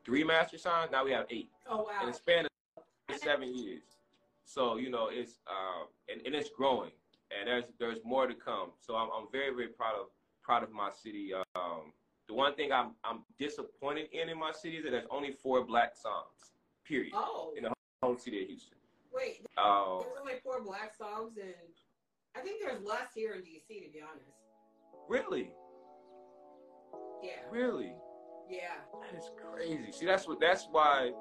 [0.05, 0.91] three master signs.
[0.91, 2.01] Now we have eight Oh wow.
[2.01, 3.81] in the span of seven years.
[4.45, 6.91] So you know it's um, and, and it's growing,
[7.37, 8.69] and there's there's more to come.
[8.79, 10.07] So I'm, I'm very very proud of
[10.43, 11.31] proud of my city.
[11.55, 11.91] Um,
[12.27, 15.65] the one thing I'm I'm disappointed in in my city is that there's only four
[15.65, 16.53] black songs.
[16.85, 17.13] Period.
[17.15, 17.73] Oh, In the
[18.03, 18.77] whole city of Houston.
[19.11, 19.41] wait.
[19.57, 21.53] Um, There's only four black songs, and
[22.37, 24.29] I think there's less here in DC, to be honest.
[25.09, 25.51] really,
[27.23, 27.31] Yeah.
[27.49, 27.95] really,
[28.47, 28.75] Yeah.
[29.01, 29.91] that is crazy.
[29.91, 31.11] See, that's what that's why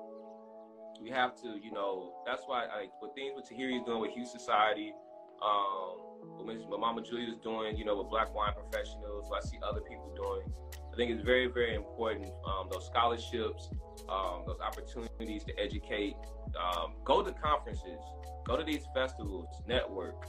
[1.04, 4.12] we have to, you know, that's why like what things what Tahiirah is doing with
[4.12, 4.94] Hue Society,
[5.44, 6.00] um,
[6.38, 9.46] what Miss- what Mama Julia is doing, you know, with Black Wine Professionals, what I
[9.46, 10.50] see other people doing.
[10.90, 12.32] I think it's very, very important.
[12.46, 13.68] Um, those scholarships,
[14.08, 16.16] um, those opportunities to educate,
[16.58, 18.00] um, go to conferences,
[18.46, 20.24] go to these festivals, network,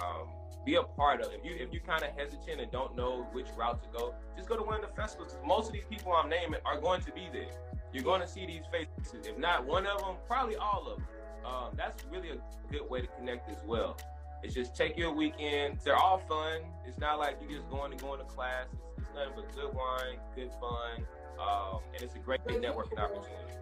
[0.00, 0.28] um,
[0.64, 1.32] be a part of.
[1.32, 4.48] If you if you kind of hesitant and don't know which route to go, just
[4.48, 5.36] go to one of the festivals.
[5.44, 7.50] Most of these people I'm naming are going to be there.
[7.92, 9.26] You're going to see these faces.
[9.26, 11.06] If not one of them, probably all of them.
[11.44, 12.36] Um, that's really a
[12.70, 13.96] good way to connect as well.
[14.42, 15.78] It's just take your weekend.
[15.84, 16.62] They're all fun.
[16.86, 18.66] It's not like you're just going to going to class.
[18.72, 21.04] It's, it's nothing but good wine, good fun,
[21.40, 23.56] um, and it's a great networking opportunity.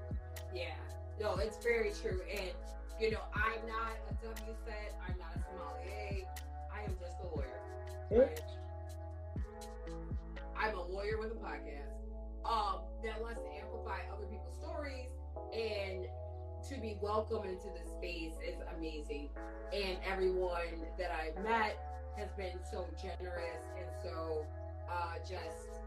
[0.55, 0.75] Yeah.
[1.21, 2.21] No, it's very true.
[2.31, 2.51] And,
[3.01, 6.27] you know, I'm not a WSET, I'm not a sommelier,
[6.73, 7.61] I am just a lawyer.
[8.11, 8.41] Right?
[10.57, 11.98] I'm a lawyer with a podcast
[12.49, 15.11] um, that wants to amplify other people's stories
[15.53, 16.07] and
[16.69, 19.29] to be welcomed into this space is amazing.
[19.73, 21.79] And everyone that I've met
[22.17, 24.45] has been so generous and so
[24.91, 25.81] uh, just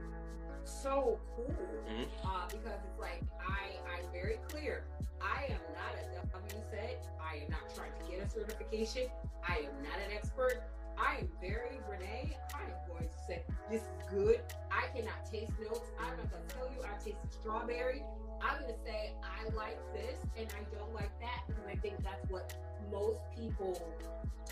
[0.64, 1.54] so cool
[1.90, 2.06] Mhm.
[2.24, 4.86] uh, because it's like I I'm very clear.
[5.20, 7.08] I am not a WSET.
[7.20, 9.10] I am not trying to get a certification.
[9.48, 10.64] I am not an expert.
[11.02, 12.38] I am very Renee.
[12.54, 14.40] I am going to say this is good.
[14.72, 15.90] I cannot taste notes.
[16.00, 18.04] I'm not going to tell you I tasted strawberry.
[18.42, 21.96] I'm going to say I like this and I don't like that because I think
[22.04, 22.54] that's what
[22.92, 23.82] most people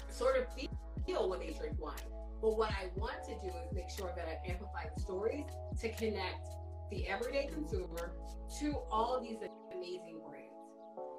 [0.09, 0.45] sort of
[1.05, 1.95] feel when they drink wine.
[2.41, 5.45] But what I want to do is make sure that I amplify the stories
[5.81, 6.47] to connect
[6.89, 8.11] the everyday consumer
[8.59, 9.37] to all these
[9.75, 10.49] amazing brands.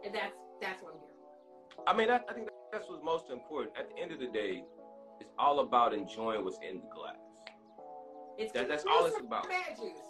[0.05, 1.15] And that's that's what I'm here
[1.77, 1.89] for.
[1.89, 3.77] I mean, that, I think that's what's most important.
[3.79, 4.65] At the end of the day,
[5.21, 7.17] it's all about enjoying what's in the glass.
[8.39, 9.49] It's That- that's all it's about.
[9.49, 10.01] Bad juice.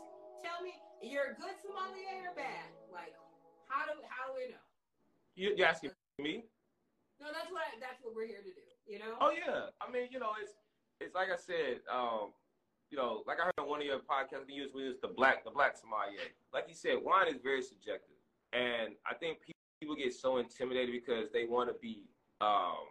[0.43, 2.71] Tell me, you're a good sommelier or bad?
[2.93, 3.15] Like,
[3.69, 4.63] how do how do we know?
[5.35, 6.45] You, you're asking me?
[7.21, 8.67] No, that's what I, that's what we're here to do.
[8.87, 9.17] You know.
[9.21, 10.53] Oh yeah, I mean, you know, it's
[11.01, 12.33] it's like I said, um,
[12.91, 15.45] you know, like I heard on one of your podcasts, you use was the black
[15.45, 16.21] the black sommelier.
[16.53, 18.17] Like you said, wine is very subjective,
[18.53, 19.39] and I think
[19.81, 22.05] people get so intimidated because they want to be
[22.41, 22.87] um,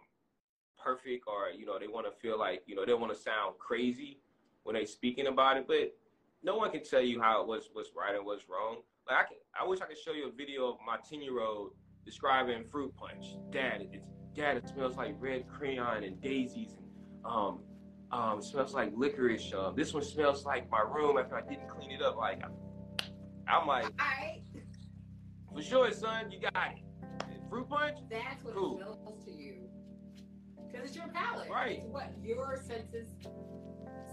[0.82, 3.54] perfect, or you know, they want to feel like you know they want to sound
[3.58, 4.18] crazy
[4.64, 5.94] when they speaking about it, but
[6.42, 8.78] no one can tell you how what's what's right and what's wrong.
[9.08, 11.40] Like I can, I wish I could show you a video of my ten year
[11.40, 11.72] old
[12.04, 13.26] describing fruit punch.
[13.50, 16.86] Dad, it's dad, it smells like red crayon and daisies, and
[17.24, 17.60] um,
[18.12, 19.52] um, smells like licorice.
[19.52, 22.16] Uh, this one smells like my room after I didn't clean it up.
[22.16, 22.52] Like I'm,
[23.48, 24.40] I'm like, I,
[25.52, 26.84] for sure, son, you got it.
[27.48, 27.98] Fruit punch.
[28.08, 28.78] that's what Cool.
[28.78, 29.68] it smells to you.
[30.70, 31.50] Because it's your palate.
[31.50, 31.78] Right.
[31.78, 33.08] It's what your senses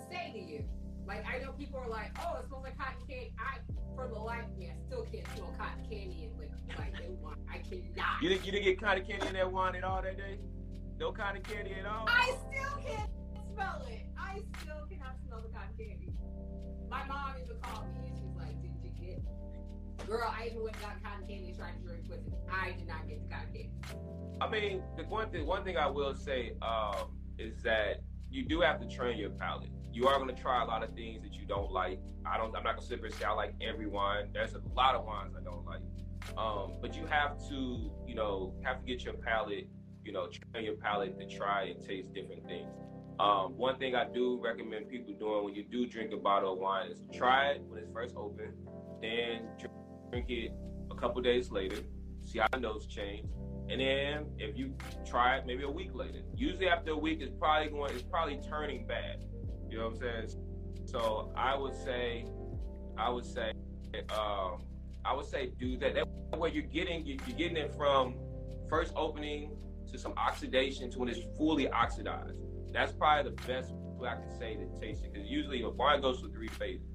[0.09, 0.63] say to you.
[1.07, 3.33] Like I know people are like, oh, it smells like cotton candy.
[3.39, 3.59] I,
[3.95, 6.37] for the life of me, I still can't smell cotton candy and
[6.77, 6.93] like like.
[7.49, 8.21] I cannot.
[8.21, 10.39] You didn't you didn't get cotton candy in that wine at all that day?
[10.99, 12.05] No cotton candy at all.
[12.07, 13.09] I still can't
[13.53, 14.01] smell it.
[14.19, 16.11] I still cannot smell the cotton candy.
[16.89, 18.66] My mom even called me and she's like, Did you get
[20.05, 22.33] Girl, I even went got cotton candy and tried to drink with it.
[22.51, 23.69] I did not get the cotton candy.
[24.39, 28.61] I mean, the one thing one thing I will say um, is that you do
[28.61, 29.69] have to train your palate.
[29.91, 31.99] You are going to try a lot of things that you don't like.
[32.25, 32.55] I don't.
[32.55, 34.29] I'm not going to sit and say I like every wine.
[34.33, 35.81] There's a lot of wines I don't like.
[36.37, 39.69] Um, but you have to, you know, have to get your palate,
[40.03, 42.69] you know, train your palate to try and taste different things.
[43.19, 46.59] Um, one thing I do recommend people doing when you do drink a bottle of
[46.59, 48.53] wine is try it when it's first open,
[49.01, 49.76] then drink
[50.13, 50.51] it
[50.91, 51.77] a couple days later,
[52.23, 53.27] see how the nose change,
[53.69, 54.73] and then if you
[55.05, 58.39] try it maybe a week later, usually after a week it's probably going, it's probably
[58.47, 59.23] turning bad.
[59.69, 60.41] You know what I'm saying?
[60.85, 62.25] So I would say,
[62.97, 63.51] I would say,
[64.09, 64.63] um,
[65.03, 65.95] I would say do that.
[65.95, 68.15] That way you're getting you're getting it from
[68.69, 69.57] first opening
[69.91, 72.39] to some oxidation to when it's fully oxidized.
[72.71, 76.01] That's probably the best way I can say to taste it because usually a wine
[76.01, 76.87] goes through three phases.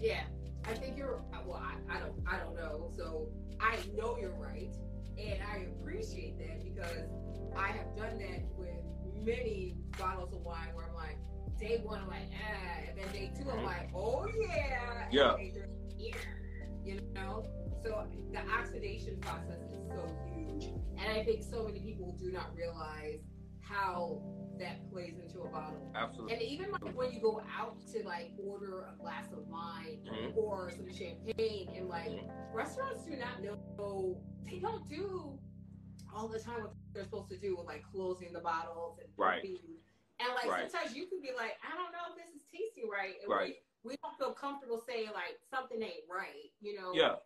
[0.00, 0.22] Yeah,
[0.66, 1.20] I think you're.
[1.46, 2.14] Well, I, I don't.
[2.26, 2.90] I don't know.
[2.96, 3.28] So
[3.60, 4.74] I know you're right,
[5.18, 7.10] and I appreciate that because
[7.56, 8.74] I have done that with
[9.24, 11.18] many bottles of wine where I'm like,
[11.58, 15.36] day one I'm like, ah, and then day two I'm like, oh yeah, Yeah.
[15.96, 16.14] yeah,
[16.84, 17.44] you know.
[17.84, 22.54] So the oxidation process is so huge, and I think so many people do not
[22.56, 23.20] realize
[23.68, 24.20] how
[24.58, 25.90] that plays into a bottle.
[25.94, 26.34] Absolutely.
[26.34, 30.36] And even like when you go out to like order a glass of wine Mhm.
[30.36, 32.12] or some champagne, and like
[32.52, 35.38] restaurants do not know, they don't do
[36.14, 39.44] all the time what they're supposed to do with like closing the bottles and Right.
[40.20, 40.70] And like Right.
[40.70, 43.20] sometimes you can be like, I don't know if this is tasting right.
[43.20, 43.60] And Right.
[43.82, 46.92] we, we don't feel comfortable saying like something ain't right, you know?
[46.94, 47.16] Yeah.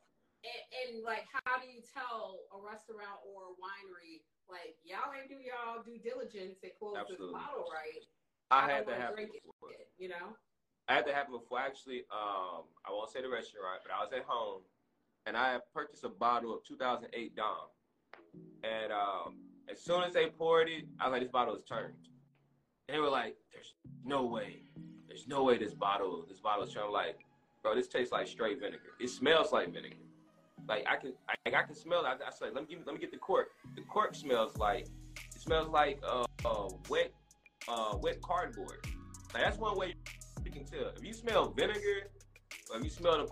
[0.47, 5.27] And, and like, how do you tell a restaurant or a winery, like, y'all ain't
[5.27, 7.35] do y'all due diligence and close Absolutely.
[7.35, 8.03] this bottle right?
[8.51, 9.43] I don't had that happen drink it.
[9.99, 10.39] You know?
[10.89, 11.59] I had that happen before.
[11.61, 14.63] Actually, um, I won't say the restaurant, but I was at home,
[15.27, 17.69] and I had purchased a bottle of 2008 Dom.
[18.65, 19.37] And um,
[19.71, 21.95] as soon as they poured it, I was like, "This bottle is turned."
[22.89, 23.75] And they were like, "There's
[24.05, 24.63] no way.
[25.07, 27.19] There's no way this bottle, this bottle is turned." I'm like,
[27.63, 28.97] bro, this tastes like straight vinegar.
[28.99, 29.97] It smells like vinegar.
[30.69, 32.05] Like I can, I, I can smell.
[32.05, 34.87] I, I said, "Let me give, let me get the cork." The cork smells like,
[35.17, 37.13] it smells like uh, uh wet,
[37.67, 38.87] uh, wet cardboard.
[39.33, 39.95] Like that's one way
[40.45, 40.93] you can tell.
[40.97, 42.11] If you smell vinegar,
[42.75, 43.27] if you smell the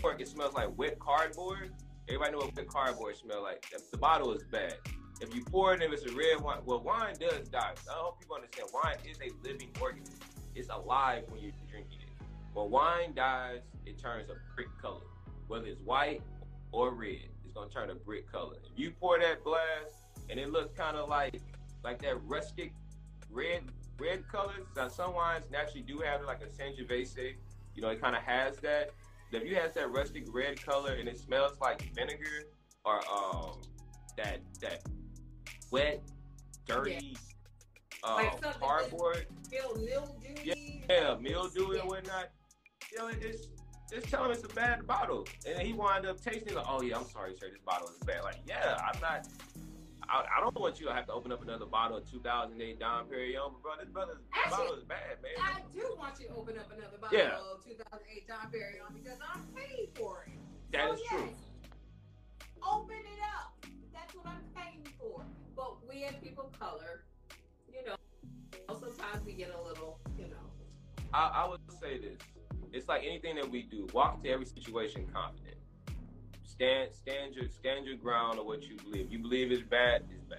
[0.00, 1.72] cork, it smells like wet cardboard.
[2.08, 3.64] Everybody know what wet cardboard smell like.
[3.70, 4.74] The, the bottle is bad.
[5.20, 7.74] If you pour it, if it's a red wine, well, wine does die.
[7.88, 8.68] I hope people understand.
[8.72, 10.14] Wine is a living organism.
[10.56, 12.24] It's alive when you're drinking it.
[12.54, 15.02] When wine dies, it turns a brick color.
[15.46, 16.22] Whether it's white
[16.72, 18.56] or red, it's gonna turn a brick color.
[18.72, 21.40] If you pour that glass and it looks kind of like
[21.82, 22.72] like that rustic
[23.30, 23.62] red
[23.98, 24.66] red colors.
[24.76, 27.34] Now, some wines naturally do have like a Sangiovese.
[27.74, 28.90] You know, it kind of has that.
[29.30, 32.44] But if you has that rustic red color and it smells like vinegar
[32.84, 33.60] or um
[34.16, 34.82] that that
[35.70, 36.02] wet,
[36.66, 37.16] dirty
[38.02, 40.84] Like um, something cardboard, Feel mildewy.
[40.88, 42.30] yeah, mildew and whatnot.
[42.90, 43.48] You know, it's
[43.90, 46.96] just tell him it's a bad bottle, and he wind up tasting like, oh yeah,
[46.98, 48.22] I'm sorry, sir, this bottle is bad.
[48.22, 49.26] Like, yeah, I'm not.
[50.08, 53.06] I, I don't want you to have to open up another bottle of 2008 Dom
[53.06, 55.32] Perignon, but bro, this brother's Actually, bottle is bad, man.
[55.38, 57.38] I do want you to open up another bottle Yeah.
[57.38, 60.38] of 2008 Dom Perignon because I'm paying for it.
[60.72, 61.28] That so is true.
[62.62, 63.54] Open it up.
[63.92, 65.24] That's what I'm paying for.
[65.54, 67.04] But we as people of color,
[67.72, 67.94] you know,
[68.68, 70.50] sometimes we get a little, you know.
[71.14, 72.18] I, I would say this.
[72.72, 73.86] It's like anything that we do.
[73.92, 75.56] Walk into every situation confident.
[76.44, 79.10] stand stand your stand your ground on what you believe.
[79.10, 80.38] You believe it's bad, it's bad.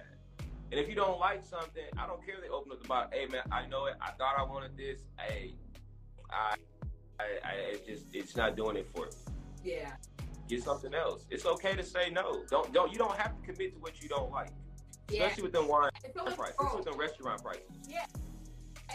[0.70, 2.36] And if you don't like something, I don't care.
[2.36, 3.14] If they open up the box.
[3.14, 3.94] Hey man, I know it.
[4.00, 5.00] I thought I wanted this.
[5.18, 5.54] Hey,
[6.30, 6.54] I,
[7.20, 9.12] I, I it just it's not doing it for me.
[9.62, 9.92] Yeah.
[10.48, 11.26] Get something else.
[11.30, 12.44] It's okay to say no.
[12.48, 14.50] Don't don't you don't have to commit to what you don't like.
[15.10, 15.24] Yeah.
[15.24, 17.64] Especially with them wine It's prices, especially with them restaurant prices.
[17.88, 18.06] Yeah.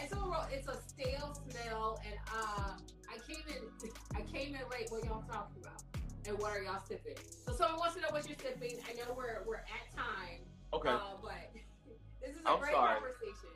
[0.02, 2.76] It's overall, it's a stale smell, and uh,
[3.10, 4.90] I came in, I came in late.
[4.90, 5.82] What y'all talking about?
[6.26, 7.14] And what are y'all sipping?
[7.46, 8.78] So someone wants to know what you're sipping.
[8.88, 10.40] I know we're we're at time,
[10.72, 10.90] Okay.
[10.90, 11.32] uh, but
[12.20, 12.94] this is a I'm great sorry.
[13.00, 13.50] conversation.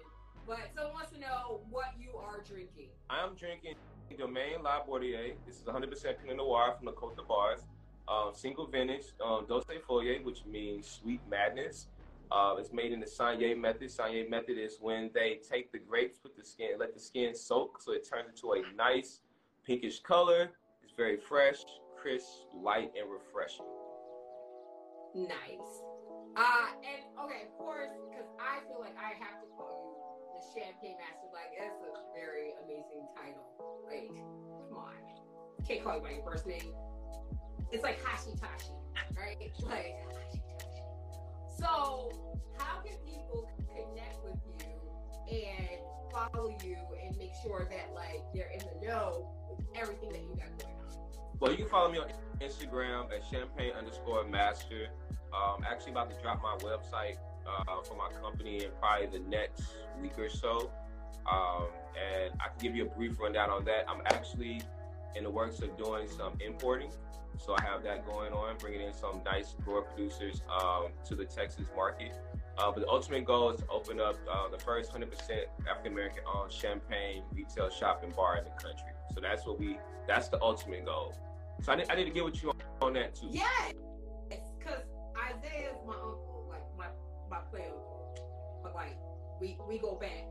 [0.46, 2.88] But someone wants to know what you are drinking.
[3.10, 3.74] I am drinking
[4.18, 5.34] Domaine La Bordier.
[5.46, 5.86] This is 100%
[6.20, 7.60] Pinot Noir from the Cote de Bars.
[8.08, 11.86] Um, single vintage, um, Douce Folie, which means sweet madness.
[12.32, 13.88] Uh, it's made in the saignée method.
[13.88, 17.80] saignée method is when they take the grapes, put the skin, let the skin soak,
[17.80, 19.20] so it turns into a nice
[19.66, 20.50] pinkish color.
[20.82, 21.58] It's very fresh,
[22.00, 23.66] crisp, light, and refreshing.
[25.14, 25.72] Nice.
[26.36, 29.92] Uh, and okay, of course, because I feel like I have to call you
[30.32, 31.28] the Champagne Master.
[31.32, 33.44] Like, that's a very amazing title.
[33.86, 34.94] Like, come on.
[35.68, 36.72] Can't call you by your first name.
[37.70, 38.72] It's like Hashitashi,
[39.16, 39.36] right?
[39.62, 39.94] Like.
[41.58, 42.10] So,
[42.58, 44.81] how can people connect with you
[45.32, 45.68] and
[46.12, 50.36] follow you and make sure that, like, they're in the know with everything that you
[50.36, 50.96] got going on?
[51.40, 52.08] Well, you can follow me on
[52.40, 54.88] Instagram at champagne underscore master.
[55.32, 57.16] Um, I'm actually, about to drop my website
[57.48, 59.62] uh, for my company in probably the next
[60.00, 60.70] week or so.
[61.30, 63.86] Um, and I can give you a brief rundown on that.
[63.88, 64.60] I'm actually
[65.16, 66.90] in the works of doing some importing.
[67.38, 71.24] So I have that going on, bringing in some nice grower producers um, to the
[71.24, 72.14] Texas market.
[72.62, 75.02] Uh, but the ultimate goal is to open up uh, the first 100%
[75.68, 78.92] African American owned champagne retail shop and bar in the country.
[79.12, 81.12] So that's what we, that's the ultimate goal.
[81.60, 83.26] So I need, I need to get with you on, on that too.
[83.32, 83.72] Yes,
[84.28, 84.82] because
[85.16, 86.86] Isaiah is my uncle, like my
[87.28, 88.60] my play uncle.
[88.62, 88.96] But like
[89.40, 90.26] we we go back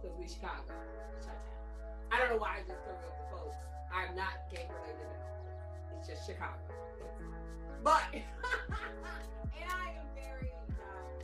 [0.00, 0.74] because we Chicago,
[2.10, 3.56] I don't know why I just threw up the folks.
[3.94, 5.98] I'm not gang related at all.
[5.98, 6.60] It's just Chicago.
[7.82, 8.22] But and
[9.70, 11.21] I am very um.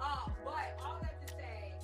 [0.00, 1.74] Uh, but all that to say,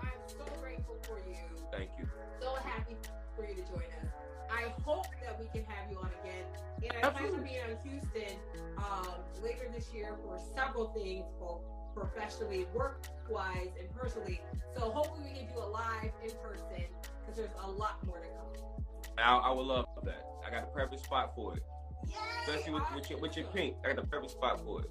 [0.00, 1.36] I'm so grateful for you
[1.72, 2.06] Thank you.
[2.40, 2.96] so happy
[3.36, 4.08] for you to join us.
[4.50, 6.44] I hope that we can have you on again.
[6.82, 7.48] And I plan to Absolutely.
[7.48, 8.38] be in Houston
[8.78, 9.08] um,
[9.42, 11.60] later this year for several things, both
[11.94, 14.40] professionally, work wise, and personally.
[14.76, 16.84] So hopefully we can do a live in person
[17.20, 18.84] because there's a lot more to come.
[19.18, 20.24] I, I would love that.
[20.46, 21.62] I got the perfect spot for it,
[22.06, 22.14] Yay!
[22.46, 23.74] especially with, with your with your pink.
[23.84, 24.90] I got the perfect spot for it.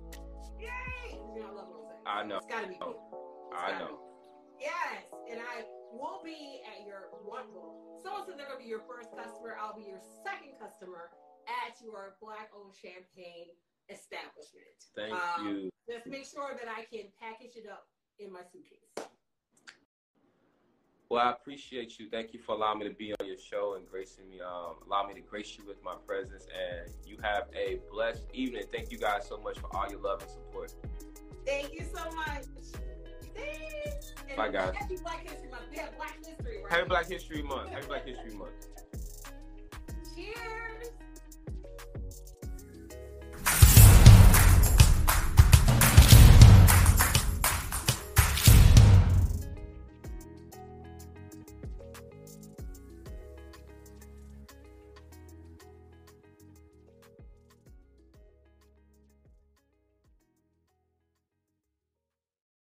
[0.59, 1.14] Yay!
[1.35, 1.67] You know, I love.
[2.05, 2.37] I know.
[2.37, 2.95] It's gotta be pink.
[2.95, 3.99] It's I know.
[4.57, 4.71] be.
[4.71, 7.51] Yes, and I will be at your one.
[7.51, 9.57] Well, someone said they're gonna be your first customer.
[9.59, 11.11] I'll be your second customer
[11.45, 13.51] at your black-owned champagne
[13.89, 14.79] establishment.
[14.95, 15.69] Thank Um, you.
[15.91, 18.79] Just make sure that I can package it up in my suitcase.
[21.09, 22.09] Well, I appreciate you.
[22.09, 25.05] Thank you for allowing me to be on your show and gracing me, um, allow
[25.05, 26.47] me to grace you with my presence.
[26.47, 28.63] And you have a blessed evening.
[28.71, 30.73] Thank you guys so much for all your love and support.
[31.45, 32.45] Thank you so much.
[33.35, 34.13] Thanks.
[34.27, 34.73] And Bye, guys.
[34.75, 35.63] Happy Black History Month.
[35.71, 36.71] We have Black History, right?
[36.71, 37.69] Happy Black History Month.
[37.69, 38.51] Happy Black History Month.
[40.15, 40.84] Cheers.